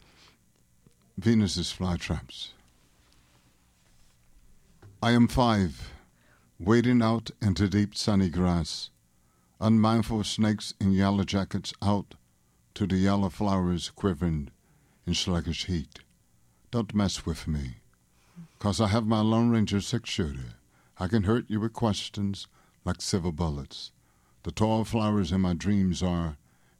[1.17, 2.49] Venus's flytraps.
[5.01, 5.93] I am five,
[6.59, 8.89] wading out into deep sunny grass,
[9.59, 12.15] unmindful of snakes in yellow jackets out
[12.73, 14.49] to the yellow flowers quivering
[15.05, 15.99] in sluggish heat.
[16.71, 17.75] Don't mess with me,
[18.57, 20.55] 'cause I have my Lone Ranger six shooter.
[20.97, 22.47] I can hurt you with questions
[22.85, 23.91] like silver bullets.
[24.41, 26.37] The tall flowers in my dreams are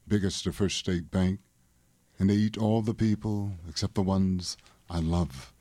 [0.08, 1.40] big as the First State Bank,
[2.24, 4.56] and they eat all the people except the ones
[4.90, 5.52] I love.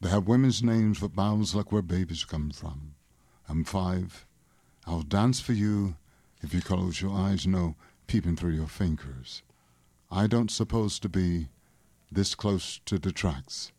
[0.00, 2.96] They have women's names with mouths like where babies come from.
[3.48, 4.26] I'm five.
[4.84, 5.94] I'll dance for you
[6.42, 7.76] if you close your eyes, no
[8.08, 9.44] peeping through your fingers.
[10.10, 11.50] I don't suppose to be
[12.10, 13.70] this close to the tracks.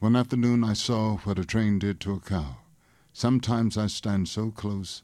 [0.00, 2.58] One afternoon I saw what a train did to a cow.
[3.14, 5.02] Sometimes I stand so close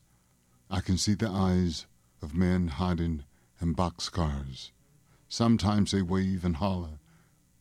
[0.70, 1.86] I can see the eyes
[2.20, 3.24] of men hiding
[3.62, 4.72] in boxcars.
[5.32, 6.98] Sometimes they wave and holler.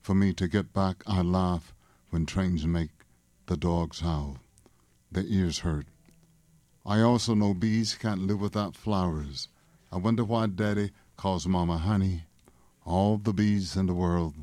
[0.01, 1.73] For me to get back, I laugh
[2.09, 2.89] when trains make
[3.45, 4.39] the dogs howl.
[5.09, 5.87] Their ears hurt.
[6.85, 9.47] I also know bees can't live without flowers.
[9.89, 12.25] I wonder why Daddy calls Mama honey.
[12.83, 14.35] All the bees in the world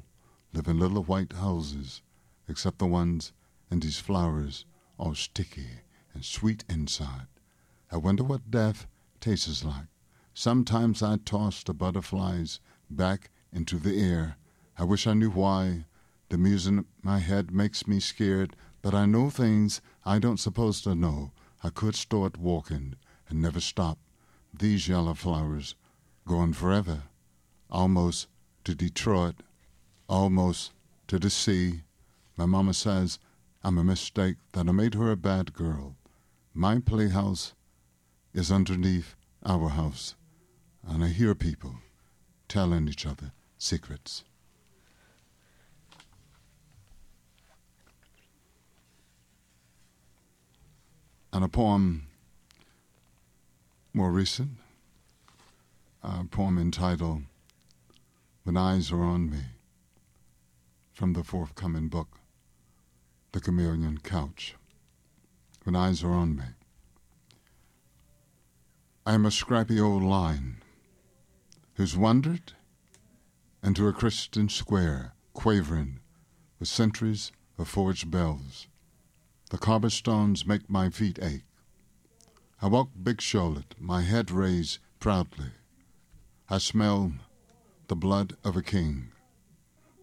[0.55, 2.01] live in little white houses,
[2.49, 3.35] except the ones
[3.71, 4.65] in these flowers,
[4.97, 5.83] all sticky
[6.15, 7.27] and sweet inside.
[7.93, 8.87] I wonder what death
[9.21, 9.89] tastes like.
[10.33, 12.59] Sometimes I toss the butterflies
[12.91, 14.37] back into the air.
[14.77, 15.87] I wish I knew why.
[16.29, 20.83] The music in my head makes me scared, but I know things I don't suppose
[20.83, 21.33] to know.
[21.63, 22.95] I could start walking
[23.29, 23.99] and never stop.
[24.53, 25.75] These yellow flowers
[26.27, 27.05] going forever,
[27.71, 28.29] almost
[28.65, 29.37] to Detroit,
[30.09, 30.73] almost
[31.09, 31.83] to the sea.
[32.37, 33.19] My mama says
[33.65, 35.97] I'm a mistake, that I made her a bad girl.
[36.55, 37.55] My playhouse
[38.33, 40.15] is underneath our house,
[40.87, 41.75] and I hear people
[42.49, 44.25] telling each other secrets.
[51.33, 52.07] And a poem
[53.93, 54.51] more recent,
[56.03, 57.23] a poem entitled
[58.45, 59.41] When Eyes Are on Me,
[60.93, 62.19] from the forthcoming book,
[63.33, 64.55] The Chameleon Couch.
[65.65, 66.45] When Eyes Are on Me.
[69.05, 70.63] I am a scrappy old line
[71.79, 72.55] who's wandered
[73.63, 76.01] into a Christian square, quavering
[76.59, 78.67] with centuries of forged bells.
[79.51, 81.45] The cobblestones make my feet ache.
[82.61, 85.53] I walk big shouldered, my head raised proudly.
[86.51, 87.13] I smell
[87.87, 89.13] the blood of a king.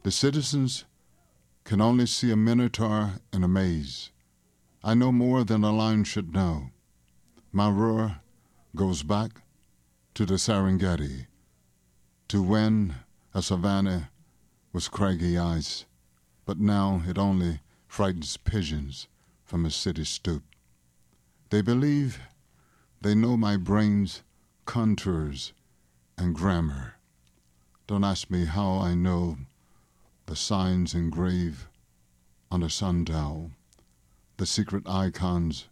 [0.04, 0.86] The citizens
[1.66, 4.12] can only see a minotaur in a maze.
[4.82, 6.70] I know more than a lion should know.
[7.52, 8.22] My roar
[8.78, 9.42] goes back
[10.14, 11.26] to the Serengeti,
[12.28, 12.96] to when
[13.34, 14.10] a savanna
[14.74, 15.86] was craggy ice,
[16.46, 19.08] but now it only frightens pigeons
[19.44, 20.44] from a city stoop.
[21.50, 22.20] They believe
[23.02, 24.24] they know my brain's
[24.66, 25.54] contours
[26.18, 26.96] and grammar.
[27.88, 29.38] Don't ask me how I know
[30.26, 31.68] the signs engraved
[32.50, 33.52] on a sundial,
[34.38, 35.68] the secret icons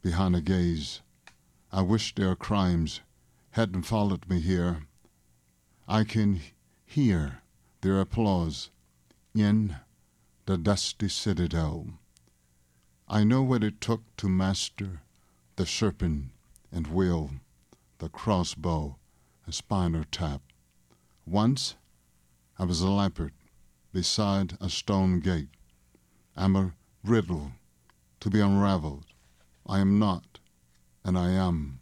[0.00, 1.00] behind a gaze.
[1.72, 3.00] I wish their crimes
[3.50, 4.86] hadn't followed me here.
[5.92, 6.40] I can
[6.86, 7.42] hear
[7.80, 8.70] their applause
[9.34, 9.74] in
[10.46, 11.88] the dusty citadel.
[13.08, 15.00] I know what it took to master
[15.56, 16.26] the serpent
[16.70, 17.32] and wheel,
[17.98, 18.98] the crossbow
[19.44, 20.42] and spinal tap.
[21.26, 21.74] Once
[22.56, 23.32] I was a leopard
[23.92, 25.50] beside a stone gate.
[26.36, 26.72] I'm a
[27.02, 27.50] riddle
[28.20, 29.06] to be unraveled
[29.66, 30.38] I am not,
[31.04, 31.80] and I am.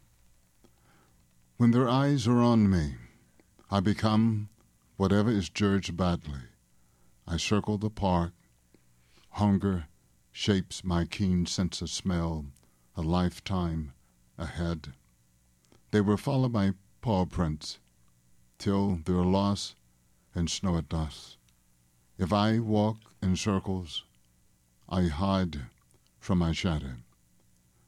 [1.57, 2.95] When their eyes are on me,
[3.71, 4.49] I become
[4.97, 6.39] whatever is judged badly.
[7.27, 8.33] I circle the park.
[9.33, 9.85] Hunger
[10.31, 12.45] shapes my keen sense of smell,
[12.95, 13.93] a lifetime
[14.39, 14.93] ahead.
[15.91, 17.77] They were followed by paw prints
[18.57, 19.75] till they're lost
[20.35, 21.37] in snow at dusk.
[22.17, 24.03] If I walk in circles,
[24.89, 25.67] I hide
[26.19, 26.95] from my shadow.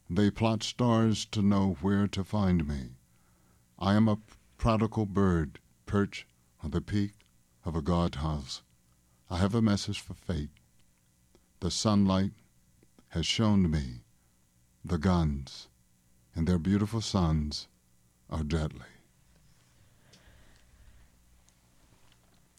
[0.07, 2.97] They plot stars to know where to find me.
[3.79, 4.19] I am a
[4.59, 5.57] prodigal bird
[5.91, 6.23] perched
[6.63, 7.11] on the peak
[7.65, 8.61] of a guardhouse.
[9.29, 10.47] I have a message for fate.
[11.59, 12.31] The sunlight
[13.09, 14.03] has shown me
[14.85, 15.67] the guns,
[16.33, 17.67] and their beautiful sons
[18.29, 18.85] are deadly.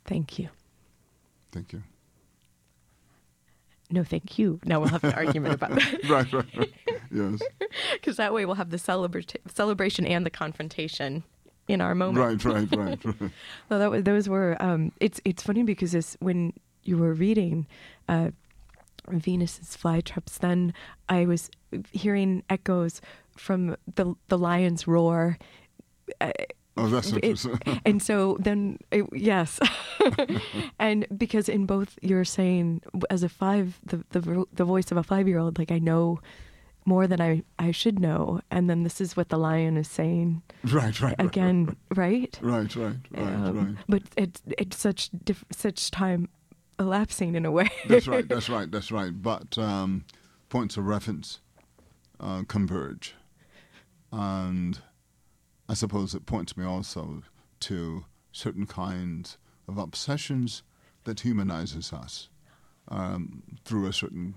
[0.05, 0.51] Thank you.
[1.53, 1.83] Thank you.
[3.91, 4.61] No, thank you.
[4.66, 6.05] Now we'll have an argument about that.
[6.11, 6.72] Right, right, right.
[7.11, 7.41] Yes.
[7.93, 11.24] Because that way we'll have the celebra- celebration and the confrontation
[11.73, 12.45] in our moment.
[12.45, 13.31] Right, right, right, right.
[13.68, 14.57] Well, that was, those were.
[14.61, 16.53] Um, it's it's funny because this, when
[16.85, 17.66] you were reading
[18.09, 18.31] uh,
[19.09, 20.73] Venus's flytraps, then
[21.09, 21.51] I was
[21.93, 23.01] hearing echoes
[23.37, 25.39] from the the lion's roar.
[26.20, 26.33] Uh,
[26.75, 27.81] Oh, that's it- interesting.
[27.85, 29.61] and so then it, yes
[30.79, 35.03] and because in both you're saying as a five the the, the voice of a
[35.03, 36.18] five year old like i know
[36.85, 40.43] more than i i should know and then this is what the lion is saying
[40.64, 41.20] Right, right, right.
[41.20, 43.76] again right Right, right, right, Um, right.
[43.89, 46.28] but it's it's such diff- such time
[46.78, 49.12] elapsing in a way That's right, that's right, that's right.
[49.22, 50.05] But um,
[50.49, 51.41] points of reference
[52.18, 53.14] uh, converge.
[54.11, 54.80] And
[55.68, 57.22] I suppose it points me also
[57.61, 60.62] to certain kinds of obsessions
[61.05, 62.28] that humanizes us
[62.89, 64.35] um, through a certain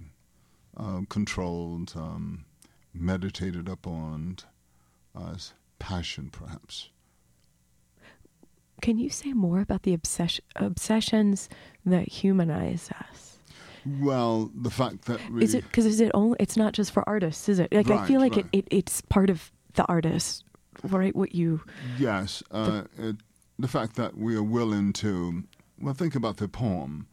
[0.77, 2.45] uh, controlled, um,
[2.93, 4.37] meditated upon
[5.15, 6.89] as passion, perhaps.
[8.81, 11.49] can you say more about the obsession obsessions
[11.85, 13.37] that humanize us
[14.01, 16.37] Well, the fact that we, Is it because is it only?
[16.39, 17.71] It's not just for artists, is it?
[17.71, 18.45] Like I feel like right.
[18.51, 20.43] it, it it's part of the artist,
[20.83, 21.15] right?
[21.15, 21.61] What you
[21.99, 23.17] Yes, uh, it,
[23.59, 25.43] the fact that we are willing to,
[25.79, 27.07] well, think about the poem.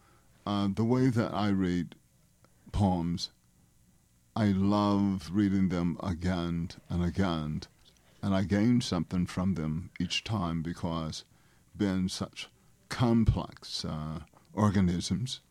[0.45, 1.95] Uh, the way that I read
[2.71, 3.29] poems,
[4.35, 7.61] I love reading them again and again,
[8.21, 11.23] and I gain something from them each time because,
[11.75, 12.49] being such
[12.89, 14.19] complex uh,
[14.53, 15.41] organisms,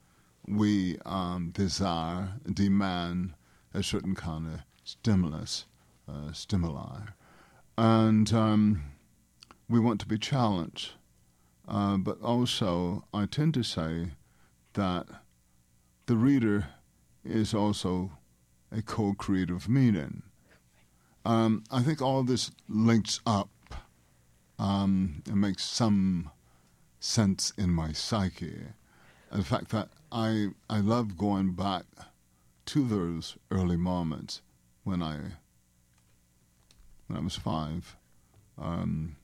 [0.47, 3.35] we um, desire, demand
[3.73, 5.67] a certain kind of stimulus,
[6.09, 7.01] uh, stimuli
[7.77, 8.83] and um,
[9.69, 10.93] we want to be challenged.
[11.67, 14.11] Uh, but also, I tend to say
[14.75, 15.07] that
[16.07, 16.69] the reader
[17.25, 18.13] is also
[18.73, 20.23] a co creative meaning.
[21.25, 23.51] Um, I think all this links up
[24.59, 26.31] um, and makes some
[26.99, 28.61] sense in my psyche.
[29.31, 31.85] The fact that I I love going back
[32.67, 34.43] to those early moments
[34.85, 35.19] when I
[37.07, 37.97] when I was five,
[38.59, 39.17] um,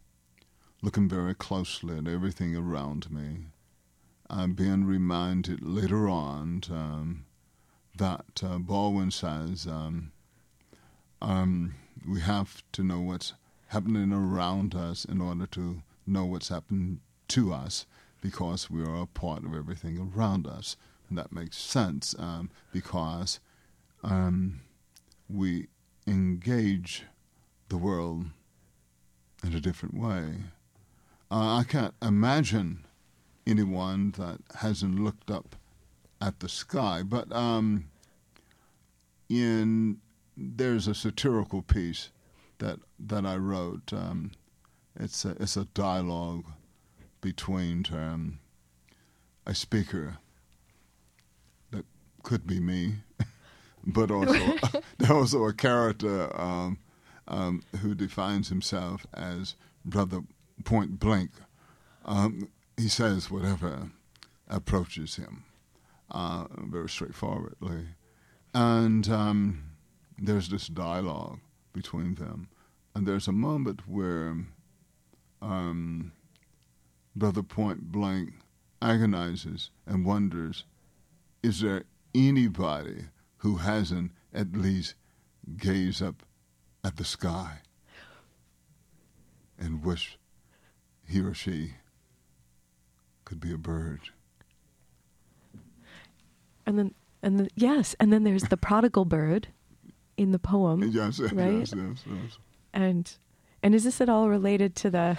[0.82, 3.46] looking very closely at everything around me,
[4.28, 7.24] and being reminded later on um,
[7.98, 10.12] that uh, Baldwin says um,
[11.20, 11.74] um,
[12.08, 13.34] we have to know what's
[13.68, 17.86] happening around us in order to know what's happening to us
[18.20, 20.76] because we are a part of everything around us.
[21.08, 23.40] And that makes sense um, because
[24.02, 24.60] um,
[25.28, 25.68] we
[26.06, 27.04] engage
[27.68, 28.26] the world
[29.44, 30.34] in a different way.
[31.30, 32.86] Uh, I can't imagine
[33.46, 35.56] anyone that hasn't looked up
[36.20, 37.90] at the sky, but um,
[39.28, 39.98] in
[40.36, 42.10] there's a satirical piece
[42.58, 43.92] that that I wrote.
[43.92, 44.32] Um,
[44.98, 46.44] it's a, it's a dialogue
[47.20, 48.40] between um,
[49.46, 50.18] a speaker
[51.70, 51.84] that
[52.22, 52.96] could be me,
[53.86, 54.56] but also
[55.10, 56.78] also a character um,
[57.28, 59.54] um, who defines himself as
[59.84, 60.22] brother
[60.64, 61.30] point blank.
[62.04, 63.90] Um, he says whatever
[64.48, 65.44] approaches him
[66.10, 67.86] uh, very straightforwardly,
[68.54, 69.62] and um,
[70.18, 71.40] there's this dialogue
[71.72, 72.48] between them,
[72.94, 74.36] and there's a moment where
[75.42, 76.12] um,
[77.14, 78.30] brother point blank
[78.80, 80.64] agonizes and wonders,
[81.42, 81.84] is there
[82.14, 83.04] anybody
[83.38, 84.94] who hasn't at least
[85.56, 86.22] gazed up
[86.84, 87.58] at the sky
[89.58, 90.18] and wish
[91.06, 91.74] he or she
[93.24, 94.00] could be a bird.
[96.68, 99.48] And then and then yes, and then there's the prodigal bird,
[100.18, 100.82] in the poem.
[100.82, 101.60] Yes, Right?
[101.60, 102.38] yes, yes, yes.
[102.74, 103.10] And
[103.62, 105.18] and is this at all related to the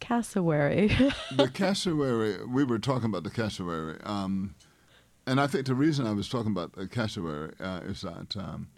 [0.00, 0.88] cassowary?
[1.36, 4.54] the cassowary, we were talking about the cassowary, um,
[5.26, 8.68] and I think the reason I was talking about the cassowary uh, is that um,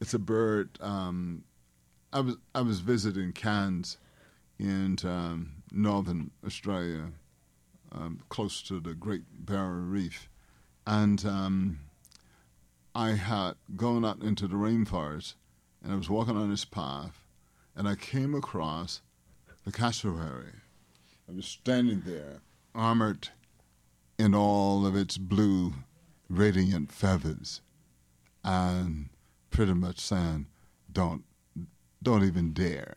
[0.00, 0.78] it's a bird.
[0.82, 1.44] Um,
[2.12, 3.96] I was I was visiting Cairns
[4.58, 7.12] in um, northern Australia,
[7.92, 10.28] um, close to the Great Barrier Reef,
[10.86, 11.80] and um,
[12.94, 15.34] I had gone out into the rainforest,
[15.82, 17.24] and I was walking on this path,
[17.74, 19.00] and I came across
[19.64, 20.52] the cassowary.
[21.28, 22.40] I was standing there,
[22.74, 23.28] armored
[24.18, 25.72] in all of its blue,
[26.28, 27.60] radiant feathers,
[28.42, 29.08] and
[29.50, 30.46] pretty much saying,
[30.92, 31.24] "Don't,
[32.02, 32.94] don't even dare."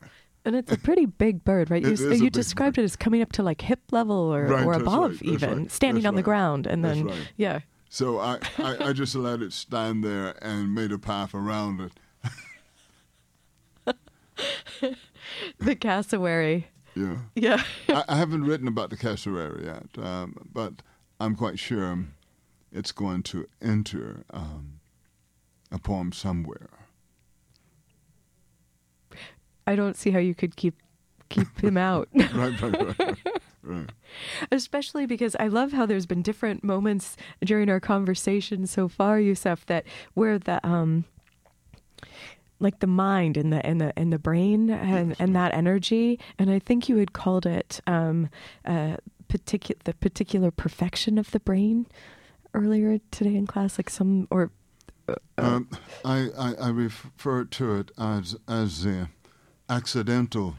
[0.47, 1.83] and it's a pretty big bird, right?
[1.83, 2.83] You, It a you described bird.
[2.83, 5.71] it as coming up to like hip level or, Right, or above, right, even right,
[5.71, 7.59] standing on the ground, and then yeah.
[7.89, 11.91] So I, I, I just let it stand there and made a path around it.
[15.59, 16.67] The cassowary.
[16.95, 17.17] Yeah.
[17.35, 17.63] Yeah.
[17.89, 20.73] I, I haven't written about the cassowary yet, um, but
[21.19, 22.05] I'm quite sure
[22.71, 24.79] it's going to enter um,
[25.71, 26.69] a poem somewhere.
[29.65, 30.75] I don't see how you could keep
[31.29, 32.07] keep him out.
[32.13, 33.17] Right, right, right,
[34.51, 39.65] Especially because I love how there's been different moments during our conversation so far, Yusef,
[39.67, 41.05] that where the um
[42.59, 46.19] like the mind and the and the and the brain and, and that energy.
[46.39, 48.29] And I think you had called it um
[48.65, 48.97] uh
[49.27, 51.85] particular the particular perfection of the brain
[52.53, 54.51] earlier today in class, like some or
[55.37, 55.69] Um,
[56.03, 59.09] I, I, I refer to it as as the
[59.69, 60.55] accidental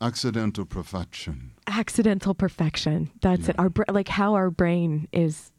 [0.00, 1.52] accidental perfection.
[1.66, 3.10] accidental perfection.
[3.20, 3.58] That's it.
[3.58, 5.50] Our br- like how our brain is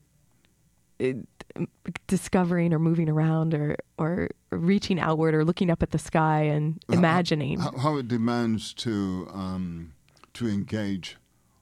[2.07, 6.83] discovering or moving around or or reaching outward or looking up at the sky and
[6.89, 7.59] imagining.
[7.59, 9.93] How, how it demands to um,
[10.33, 11.17] to engage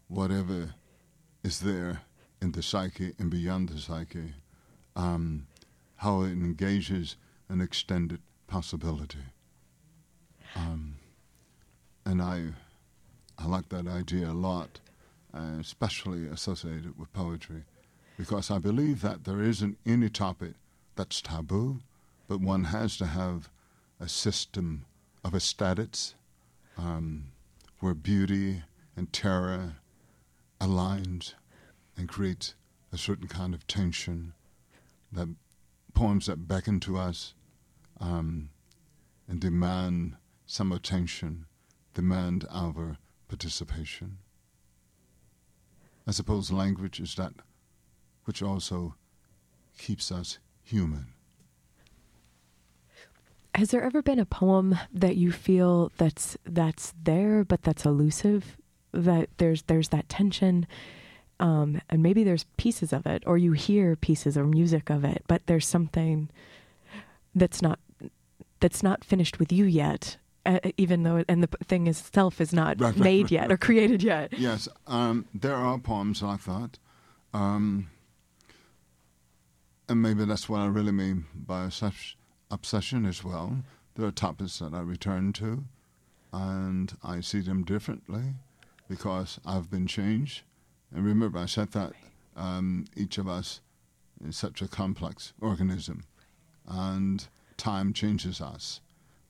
[0.08, 0.76] whatever
[1.44, 2.02] is there
[2.42, 4.34] in the psyche and beyond the psyche.
[4.96, 5.48] Um,
[5.98, 7.18] how it engages
[7.50, 9.26] an extended possibility.
[10.56, 10.96] Um,
[12.06, 12.50] and I,
[13.38, 14.80] I like that idea a lot,
[15.34, 17.64] uh, especially associated with poetry,
[18.18, 20.54] because I believe that there isn't any topic
[20.96, 21.80] that's taboo,
[22.28, 23.50] but one has to have
[24.00, 24.86] a system
[25.24, 26.16] of aesthetics
[26.78, 27.26] um,
[27.80, 28.64] where beauty
[28.96, 29.76] and terror
[30.60, 31.34] aligns
[31.96, 32.56] and creates
[32.92, 34.34] a certain kind of tension
[35.12, 35.28] that
[35.94, 37.34] poems that beckon to us
[38.00, 38.50] um,
[39.28, 40.16] and demand
[40.46, 41.46] some attention,
[41.94, 42.98] demand our
[43.28, 44.18] participation.
[46.08, 47.34] I suppose language is that
[48.26, 48.96] which also
[49.78, 51.08] keeps us human.
[53.56, 58.58] Has there ever been a poem that you feel that's that's there but that's elusive?
[58.92, 60.68] That there's there's that tension,
[61.40, 65.24] um, and maybe there's pieces of it, or you hear pieces or music of it,
[65.28, 66.30] but there's something
[67.34, 67.80] that's not
[68.60, 70.18] that's not finished with you yet,
[70.48, 74.02] uh, even though and the thing itself is not Right, made right, yet or created
[74.02, 74.34] yet.
[74.38, 76.80] Yes, um, there are poems like that.
[77.34, 77.90] Um,
[79.90, 82.16] and maybe that's what I really mean by obsess-
[82.50, 83.64] obsession as well.
[83.96, 85.66] There are topics that I return to,
[86.34, 88.36] and I see them differently
[88.90, 90.44] because I've been changed.
[90.94, 91.94] And remember, I said that
[92.36, 93.62] um, each of us
[94.26, 96.04] is such a complex organism,
[96.68, 97.28] and
[97.58, 98.82] time changes us.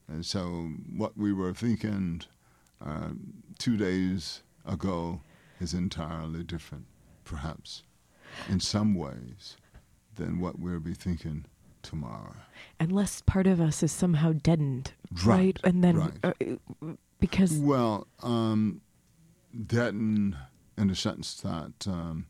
[0.10, 2.22] And so, what we were thinking
[2.82, 5.22] um, two days ago
[5.60, 6.86] is entirely different,
[7.26, 7.84] perhaps,
[8.50, 9.58] in some ways,
[10.16, 11.46] than what we'll be thinking
[11.82, 12.36] tomorrow.
[12.80, 14.94] Unless part of us is somehow deadened,
[15.26, 16.14] Right, And then right.
[16.24, 16.34] uh,
[17.20, 18.82] because Well, um,
[19.54, 20.36] that in,
[20.76, 22.28] the sense that um,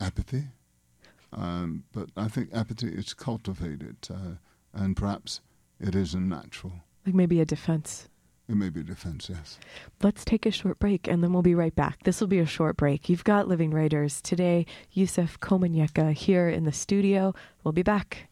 [0.00, 0.44] apathy,
[1.32, 4.36] um, but I think apathy is cultivated, uh,
[4.72, 5.40] and perhaps
[5.78, 6.72] it isn't natural.
[7.06, 8.08] Like maybe a defense.
[8.48, 9.58] It may be a defense, yes.
[10.02, 12.02] Let's take a short break and then we'll be right back.
[12.04, 13.08] This will be a short break.
[13.08, 14.66] You've got Living Writers today.
[14.92, 17.34] Yusef Komunyakaa here in the studio.
[17.64, 18.28] We'll be back.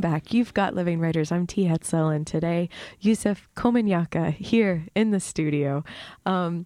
[0.00, 0.32] Welcome back.
[0.32, 1.30] You've got Living Writers.
[1.30, 1.66] I'm T.
[1.66, 2.70] Hetzel, and today
[3.00, 5.84] Yusef Komunyakaa here in the studio.
[6.24, 6.64] Um,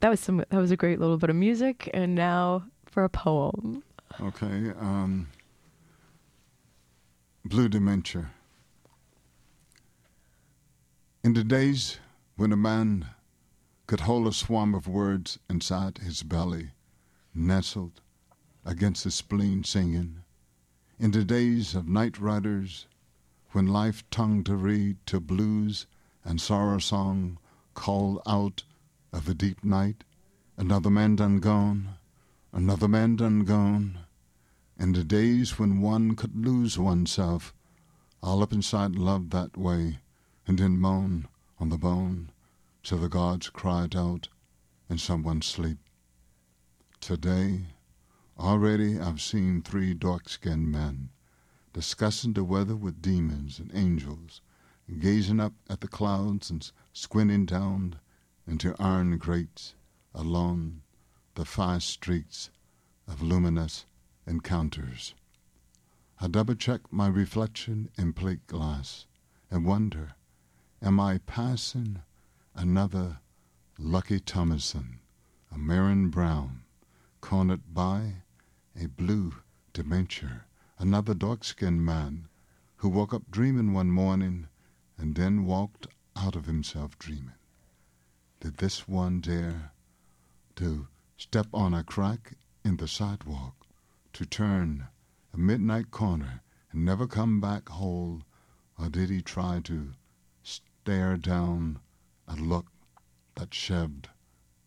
[0.00, 0.44] that was some.
[0.50, 3.82] That was a great little bit of music, and now for a poem.
[4.20, 4.70] Okay.
[4.78, 5.28] Um,
[7.42, 8.26] Blue Dementia.
[11.22, 12.00] In the days
[12.36, 13.06] when a man
[13.86, 16.72] could hold a swarm of words inside his belly,
[17.34, 18.02] nestled
[18.62, 20.23] against his spleen singing,
[20.98, 22.86] in the days of night riders,
[23.50, 25.86] when life tongued to read to blues
[26.24, 27.38] and sorrow song
[27.74, 28.64] called out
[29.12, 30.04] of the deep night,
[30.56, 31.96] another man done gone,
[32.52, 33.98] another man done gone,
[34.78, 37.52] in the days when one could lose oneself
[38.22, 39.98] all up inside love that way,
[40.46, 41.28] and then moan
[41.58, 42.30] on the bone
[42.82, 44.28] till the gods cried out
[44.88, 45.78] in someone's sleep.
[47.00, 47.73] Today,
[48.38, 51.10] already I've seen three dark-skinned men
[51.72, 54.40] discussing the weather with demons and angels,
[54.98, 57.98] gazing up at the clouds and squinting down
[58.46, 59.74] into iron grates
[60.14, 60.82] along
[61.34, 62.50] the fast streets
[63.08, 63.86] of luminous
[64.26, 65.14] encounters.
[66.20, 69.06] I double check my reflection in plate glass
[69.50, 70.12] and wonder,
[70.80, 72.02] am I passing
[72.54, 73.18] another
[73.78, 75.00] Lucky Thompson,
[75.50, 76.62] a Marion Brown,
[77.20, 78.22] cornered by
[78.80, 79.34] a blue
[79.72, 80.44] dementia,
[80.78, 82.28] another dark-skinned man
[82.76, 84.48] who woke up dreaming one morning
[84.98, 87.34] and then walked out of himself dreaming.
[88.40, 89.72] Did this one dare
[90.56, 93.54] to step on a crack in the sidewalk,
[94.12, 94.88] to turn
[95.32, 98.22] a midnight corner and never come back whole,
[98.78, 99.92] or did he try to
[100.42, 101.78] stare down
[102.26, 102.66] a look
[103.36, 104.08] that shoved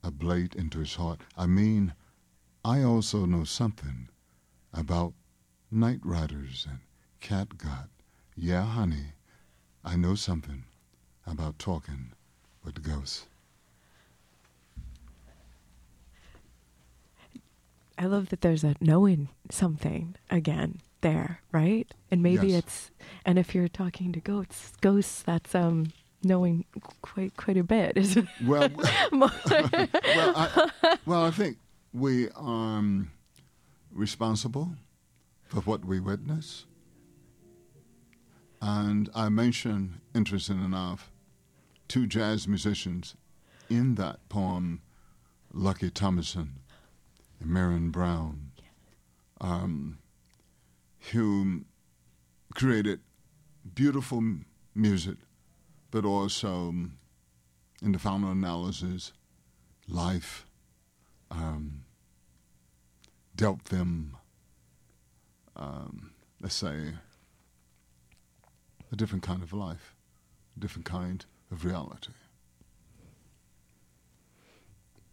[0.03, 1.21] a blade into his heart?
[1.37, 1.93] I mean,
[2.68, 4.09] I also know something
[4.74, 5.13] about
[5.72, 6.80] night riders and
[7.22, 7.88] catgut.
[8.36, 9.13] Yeah, honey,
[9.86, 10.65] I know something
[11.26, 12.11] about talking
[12.65, 13.26] with ghosts.
[17.97, 21.88] I love that there's a knowing something again there, right?
[22.11, 22.57] And maybe Yes.
[22.63, 22.91] it's
[23.26, 26.65] and if you're talking to ghosts, ghosts that's um knowing
[27.01, 27.95] quite quite a bit.
[27.95, 28.45] isn't it?
[28.45, 28.70] Well,
[29.13, 29.32] well,
[30.36, 31.57] I, well, I think
[31.97, 33.11] we are um,
[33.91, 34.75] responsible
[35.47, 36.65] for what we witness.
[38.61, 41.11] And I mention, interesting enough,
[41.87, 43.15] two jazz musicians
[43.69, 44.81] in that poem,
[45.53, 46.59] Lucky Thompson
[47.39, 48.51] and Marion Brown,
[49.41, 49.97] um,
[51.11, 51.65] who
[52.53, 52.99] created
[53.73, 54.23] beautiful
[54.75, 55.17] music,
[55.89, 56.97] but also, um,
[57.81, 59.13] in the final analysis,
[59.87, 60.45] life
[61.31, 61.83] um,
[63.38, 64.17] dealt them,
[65.55, 66.11] um,
[66.41, 66.95] let's say,
[68.91, 69.95] a different kind of life,
[70.57, 72.11] a different kind of reality.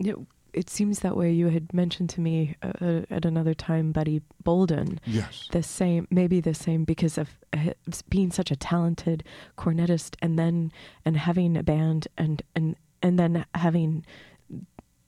[0.00, 0.16] it,
[0.52, 1.30] it seems that way.
[1.32, 5.48] You had mentioned to me uh, at another time, Buddy Bolden, Yes.
[5.52, 7.70] the same, maybe the same because of uh,
[8.08, 9.24] being such a talented
[9.56, 10.72] cornetist, and then
[11.04, 14.04] and having a band, and and and then having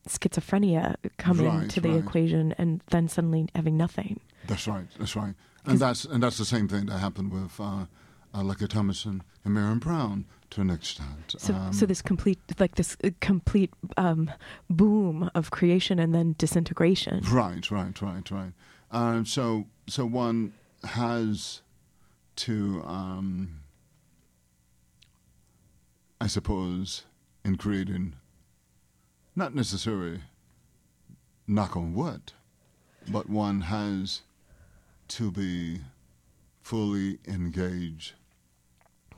[0.07, 1.99] schizophrenia come Right, into the right.
[2.03, 4.19] equation, and then suddenly having nothing.
[4.47, 4.87] That's right.
[4.99, 5.33] That's right.
[5.65, 7.85] And that's and that's the same thing that happened with uh,
[8.33, 11.35] uh, Lucky Thompson and Marion Brown to an extent.
[11.37, 14.31] So, Um, so this complete, like this uh, complete um,
[14.69, 17.21] boom of creation and then disintegration.
[17.29, 18.53] Right, right, right, right.
[18.91, 20.53] Um, so, so one
[20.85, 21.61] has
[22.37, 23.59] to, um,
[26.21, 27.03] I suppose,
[27.43, 28.15] in creating,
[29.37, 30.19] not necessarily
[31.47, 32.33] knock on wood,
[33.07, 34.21] but one has
[35.07, 35.79] to be
[36.63, 38.13] fully engaged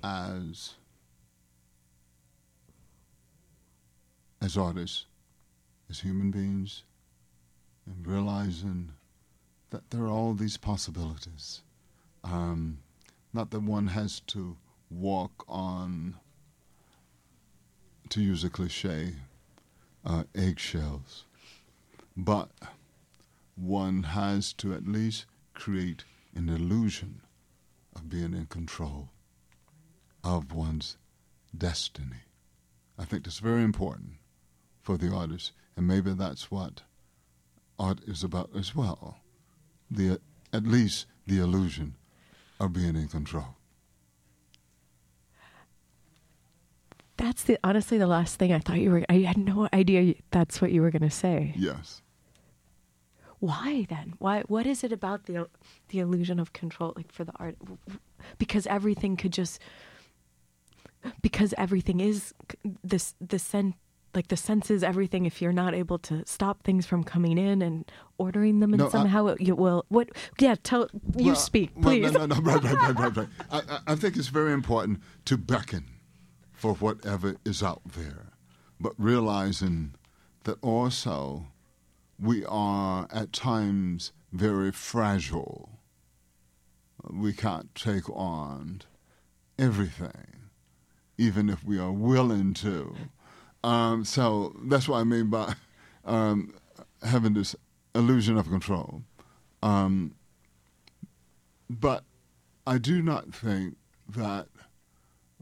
[0.03, 0.74] as
[4.41, 5.05] as artists,
[5.89, 6.84] as human beings,
[7.86, 8.91] and realizing
[9.70, 11.61] that there are all these possibilities.
[12.26, 12.80] Um,
[13.34, 14.57] not that one has to
[14.89, 16.15] walk on,
[18.09, 19.13] to use a cliche,
[20.06, 21.26] uh, eggshells,
[22.16, 22.50] but
[23.56, 26.04] one has to at least create
[26.36, 27.22] an illusion
[27.95, 29.10] of being in control
[30.24, 30.97] of one's
[31.58, 32.24] destiny.
[32.97, 34.14] I think that's very important
[34.82, 36.82] for the artist, and maybe that's what
[37.78, 39.20] art is about as well.
[39.89, 40.20] The
[40.52, 41.95] at least the illusion
[42.60, 43.56] of being in control.
[47.20, 49.03] That's the honestly the last thing I thought you were.
[49.09, 51.53] I had no idea that's what you were going to say.
[51.57, 52.01] Yes.
[53.39, 54.13] why then?
[54.20, 54.41] Why?
[54.47, 55.47] What is it about the
[55.89, 57.57] the illusion of control, like for the art?
[58.38, 59.59] Because everything could just
[61.22, 62.34] because everything is
[62.84, 63.74] this the sen
[64.15, 67.89] like the senses everything if you're not able to stop things from coming in and
[68.17, 70.09] ordering them and No, I- somehow it, you will what
[70.39, 73.28] yeah tell you Well, speak well, please no, no, no, right, right, right, right, right.
[73.51, 75.86] I, I- I think it's very important to beckon
[76.60, 78.34] for whatever is out there,
[78.82, 79.95] but realizing
[80.43, 81.47] that also
[82.22, 85.70] we are at times very fragile.
[87.10, 88.82] We can't take on
[89.57, 90.49] everything,
[91.18, 92.93] even if we are willing to.
[93.64, 95.53] Um, so that's what I mean by
[96.03, 96.55] um,
[97.01, 97.55] having this
[97.95, 99.03] illusion of control.
[99.64, 100.14] Um,
[101.70, 102.03] but
[102.68, 103.78] I do not think
[104.10, 104.47] that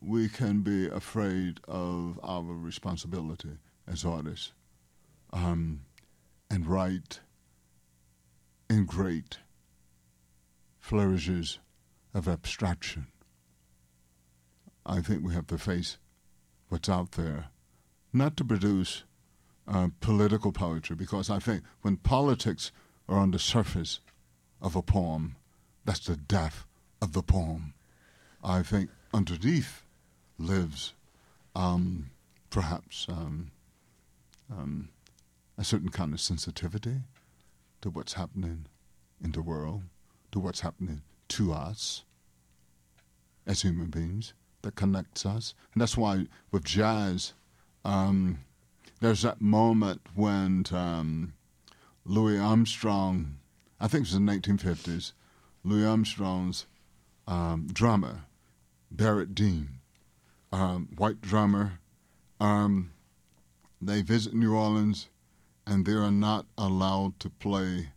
[0.02, 4.54] we can be afraid of our responsibility as artists
[5.34, 5.82] um,
[6.50, 7.20] and write
[8.70, 9.39] in great
[10.80, 11.60] flourishes
[12.14, 13.08] of abstraction.
[14.86, 15.98] I think we have to face
[16.70, 17.48] what's out there,
[18.14, 19.04] not to produce
[19.68, 22.72] uh, political poetry, because I think when politics
[23.10, 24.00] are on the surface
[24.62, 25.36] of a poem,
[25.84, 26.66] that's the death
[27.02, 27.74] of the poem.
[28.43, 29.84] I think underneath
[30.38, 30.94] lives
[31.56, 32.12] um,
[32.50, 33.52] perhaps um,
[34.52, 34.90] um,
[35.58, 36.98] a certain kind of sensitivity
[37.82, 38.66] to what's happening
[39.24, 39.84] in the world,
[40.32, 42.04] to what's happening to us
[43.46, 45.54] as human beings that connects us.
[45.74, 47.34] And that's why with jazz,
[47.84, 48.40] um,
[49.02, 51.34] there's that moment when um,
[52.06, 53.38] Louis Armstrong,
[53.80, 55.14] I think it was in the 1950s,
[55.64, 56.66] Louis Armstrong's
[57.28, 58.22] um, drummer,
[58.92, 59.76] Barrett Deems,
[60.52, 61.80] um, white drummer,
[62.39, 62.91] um,
[63.82, 65.10] they visit New Orleans
[65.66, 67.89] and they are not allowed to play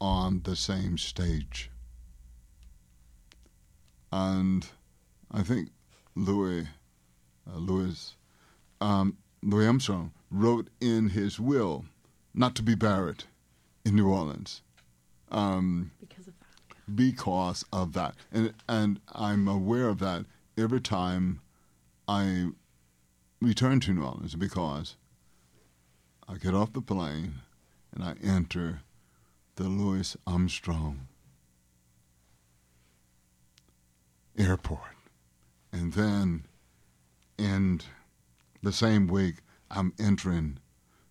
[0.00, 1.70] on the same stage.
[4.12, 4.66] And
[5.30, 5.70] I think
[6.14, 6.68] Louis,
[7.50, 8.14] uh, Louis,
[8.80, 11.84] um, Louis Armstrong wrote in his will
[12.32, 13.24] not to be buried
[13.84, 14.62] in New Orleans.
[15.30, 18.14] Um, because of that because of that.
[18.32, 20.26] And and I'm aware of that
[20.56, 21.40] every time
[22.06, 22.48] I
[23.40, 24.96] return to New Orleans because
[26.28, 27.40] I get off the plane
[27.92, 28.80] and I enter
[29.56, 31.08] the Louis Armstrong
[34.36, 34.80] airport.
[35.72, 36.44] And then
[37.38, 37.80] in
[38.62, 39.36] the same week
[39.70, 40.58] I'm entering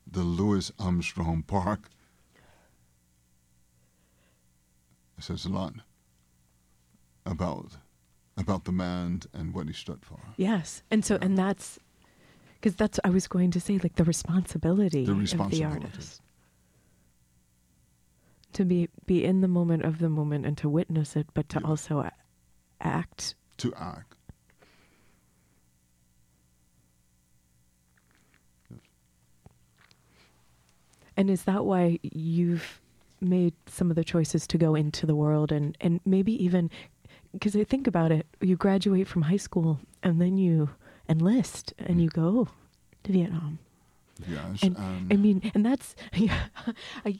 [0.06, 1.90] the Louis Armstrong Park
[5.24, 5.76] It says a lot
[7.26, 7.78] about
[8.38, 10.20] about the man and what he stood for.
[10.38, 11.80] yes and so and that's
[12.56, 16.22] because that's i was going to say like the responsibility, The of the artist
[18.54, 21.60] to be be in the moment of the moment and to witness it but to
[21.60, 21.68] Yeah.
[21.68, 22.10] also
[22.82, 24.16] act To act.
[31.16, 32.82] And is that why you've
[33.22, 36.70] made some of the choices to go into the world and, and maybe even
[37.34, 40.70] because I think about it, you graduate from high school and then you
[41.10, 42.48] enlist and you go
[43.04, 43.60] to Vietnam.
[44.28, 44.62] Yes.
[44.62, 46.46] And um, I mean, and that's, yeah,
[47.06, 47.20] I,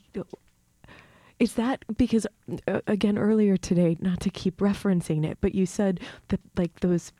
[1.40, 2.28] is that because,
[2.68, 6.00] uh, again, earlier today, not to keep referencing it, but you said
[6.30, 7.12] that like those,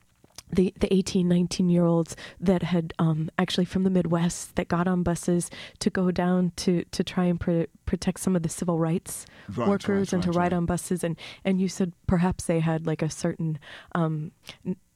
[0.54, 4.86] the, the 18, 19 year olds that had um, actually from the Midwest that got
[4.88, 5.50] on buses
[5.80, 9.68] to go down to, to try and pr- protect some of the civil rights Right,
[9.68, 10.56] workers right, and to right, ride right.
[10.56, 11.04] on buses.
[11.04, 13.58] And, and you said perhaps they had like a certain
[13.94, 14.32] um,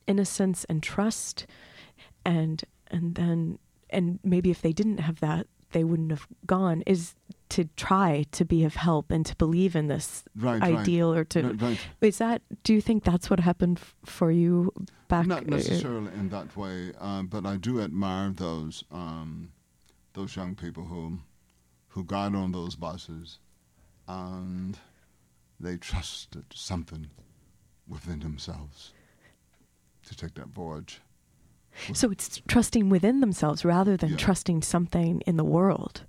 [0.06, 1.46] innocence and trust
[2.24, 3.58] and and then
[3.90, 7.14] and maybe if they didn't have that they wouldn't have gone is
[7.50, 10.76] to try to be of help and to believe in this right, right.
[10.78, 11.80] ideal or to Right, right.
[12.00, 14.72] is that do you think that's what happened f- for you
[15.08, 19.52] back Not uh, necessarily in that way, um, but I do admire those um,
[20.12, 21.18] those young people who
[21.88, 23.38] who got on those buses
[24.06, 24.78] and
[25.60, 27.08] they trusted something
[27.88, 28.92] within themselves
[30.06, 31.00] to take that voyage.
[31.92, 34.16] so it's trusting within themselves rather than Yeah.
[34.16, 36.04] trusting something in the world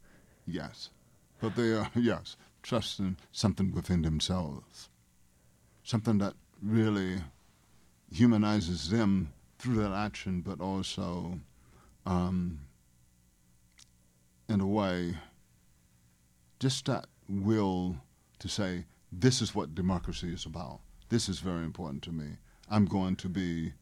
[0.48, 0.90] Yes,
[1.40, 4.90] but they are yes trusting something within themselves,
[5.84, 7.18] something that really
[8.12, 11.40] humanizes them through that action, but also,
[12.06, 12.60] um,
[14.48, 15.16] in a way,
[16.60, 17.96] just that will
[18.40, 20.80] to say, this is what democracy is about.
[21.10, 22.38] This is very important to me.
[22.70, 23.74] I'm going to be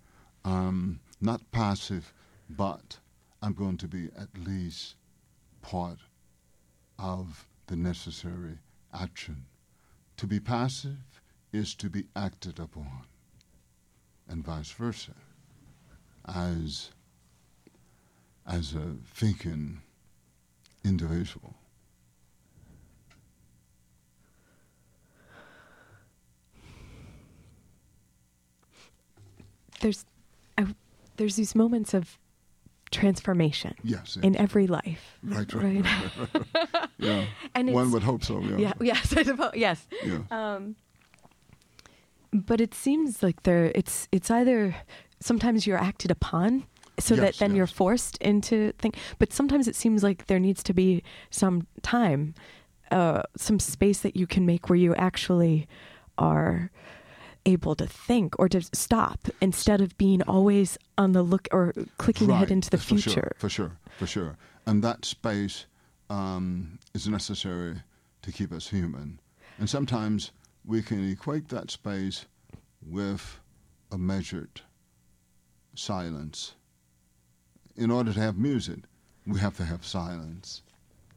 [0.45, 2.13] um, not passive,
[2.49, 2.99] but
[3.41, 4.95] I'm going to be at least
[5.61, 5.99] part
[6.99, 8.57] of the necessary
[8.93, 9.45] action.
[10.17, 11.21] To be passive
[11.53, 13.03] is to be acted upon,
[14.27, 15.13] and vice versa.
[16.27, 16.91] As
[18.47, 19.81] as a thinking
[20.83, 21.53] individual.
[29.81, 30.05] There's,
[30.57, 30.65] I,
[31.17, 32.17] there's these moments of
[32.91, 34.17] transformation Yes.
[34.21, 35.17] in every life.
[35.23, 35.83] right, right.
[35.85, 36.89] Right.
[36.97, 37.25] Yeah.
[37.53, 38.39] And One would hope so.
[38.41, 38.57] Yeah.
[38.57, 38.73] Yeah.
[38.81, 39.13] Yes.
[39.15, 39.51] I suppose.
[39.55, 39.87] Yes.
[40.03, 40.19] Yeah.
[40.31, 40.75] Um,
[42.33, 44.75] but it seems like there, it's it's either
[45.19, 46.65] sometimes you're acted upon,
[46.99, 48.95] so that Yes, then you're forced into think.
[49.19, 52.33] But sometimes it seems like there needs to be some time,
[52.91, 55.67] uh, some space that you can make where you actually
[56.17, 56.69] are
[57.47, 62.29] able to think or to stop instead of being always on the look or clicking
[62.29, 63.09] ahead into the for future.
[63.09, 64.37] Sure, for sure, for sure.
[64.65, 65.65] And that space
[66.09, 67.81] um, is necessary
[68.21, 69.19] to keep us human.
[69.57, 70.31] And sometimes
[70.65, 72.25] we can equate that space
[72.85, 73.39] with
[73.91, 74.61] a measured
[75.73, 76.53] silence.
[77.75, 78.79] In order to have music,
[79.25, 80.63] we have to have silence,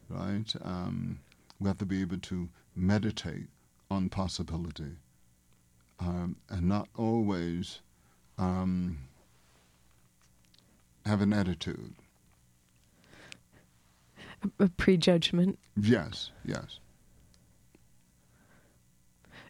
[0.09, 0.53] right?
[0.63, 1.19] Um,
[1.59, 3.47] we have to be able to meditate
[3.89, 4.95] on possibility
[6.01, 7.81] um, and not always
[8.37, 8.97] um,
[11.05, 11.93] have an attitude.
[14.59, 15.59] A prejudgment.
[15.79, 16.79] Yes, yes.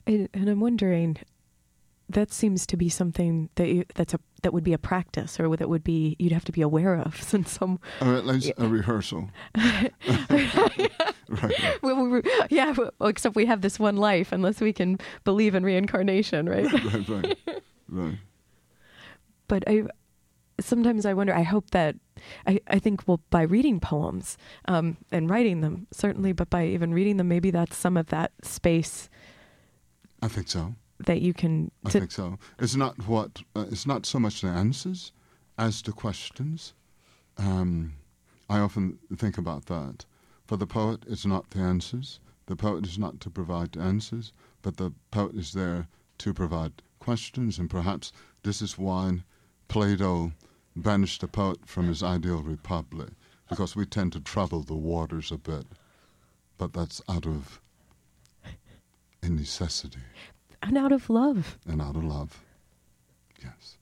[0.06, 1.18] And, and I'm wondering,
[2.10, 5.56] that seems to be something that you, that's a that would be a practice, or
[5.56, 7.80] that would be you'd have to be aware of, since some.
[8.02, 9.30] Or at least a rehearsal.
[9.56, 9.94] right.
[11.82, 15.64] we- we- we- yeah, except we have this one life, unless we can believe in
[15.64, 16.72] reincarnation, right?
[16.72, 17.38] Right, right.
[17.90, 18.18] Right.
[19.48, 19.84] but I
[20.60, 21.34] sometimes I wonder.
[21.34, 21.96] I hope that
[22.48, 26.94] I I think well by reading poems um, and writing them certainly, but by even
[26.94, 29.10] reading them, maybe that's some of that space
[30.22, 30.76] I think so.
[31.06, 31.72] That you can.
[31.86, 32.38] I think so.
[32.60, 33.42] It's not what.
[33.56, 35.12] Uh, it's not so much the answers
[35.58, 36.74] as the questions.
[37.38, 37.94] Um,
[38.50, 40.06] I often think about that.
[40.48, 42.20] For the poet, it's not the answers.
[42.48, 45.88] The poet is not to provide answers, but the poet is there
[46.18, 48.12] to provide questions, and perhaps
[48.44, 49.24] this is why
[49.68, 50.34] Plato
[50.76, 53.12] banished the poet from his ideal republic,
[53.50, 55.66] because we tend to trouble the waters a bit.
[56.58, 57.62] But that's out of
[59.24, 60.00] a necessity
[60.62, 61.58] and out of love.
[61.68, 62.44] and out of love.
[63.44, 63.78] Yes.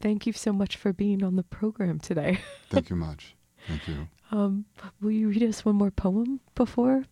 [0.00, 2.38] Thank you so much for being on the program today.
[2.70, 3.36] Thank you much.
[3.68, 4.08] Thank you.
[4.32, 4.64] Um,
[5.00, 7.04] will you read us one more poem before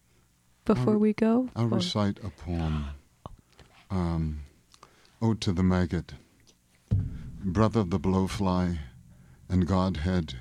[0.64, 1.48] before I'll- we go?
[1.54, 2.86] I'll Or- recite a poem.
[3.92, 4.42] Um,
[5.20, 6.14] Ode to the Maggot.
[7.42, 8.78] Brother of the blowfly
[9.48, 10.34] and Godhead,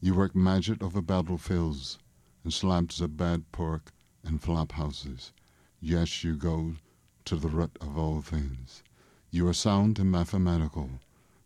[0.00, 1.98] you work magic over battlefields
[2.44, 3.90] and slabs of bad pork
[4.24, 5.32] and flop houses.
[5.80, 6.76] Yes, you go
[7.24, 8.82] to the root of all things.
[9.30, 10.90] You are sound and mathematical.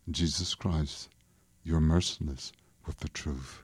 [0.09, 1.09] Jesus Christ,
[1.63, 2.51] you are merciless
[2.85, 3.63] with the truth.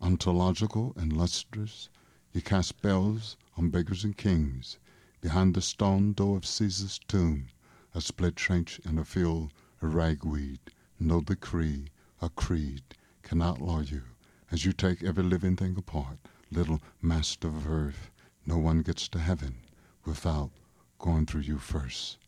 [0.00, 1.88] Ontological and lustrous,
[2.32, 4.78] you cast spells on beggars and kings.
[5.20, 7.48] Behind the stone door of Caesar's tomb,
[7.94, 10.60] a split trench and a field of ragweed.
[11.00, 11.88] No decree
[12.20, 12.82] or creed
[13.22, 14.02] can outlaw you
[14.50, 16.18] as you take every living thing apart.
[16.50, 18.10] Little master of earth,
[18.46, 19.56] no one gets to heaven
[20.04, 20.50] without
[20.98, 22.18] going through you first.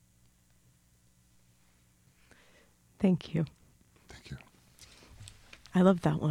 [2.99, 3.45] Thank you.
[4.09, 4.37] Thank you.
[5.75, 6.27] I love that one.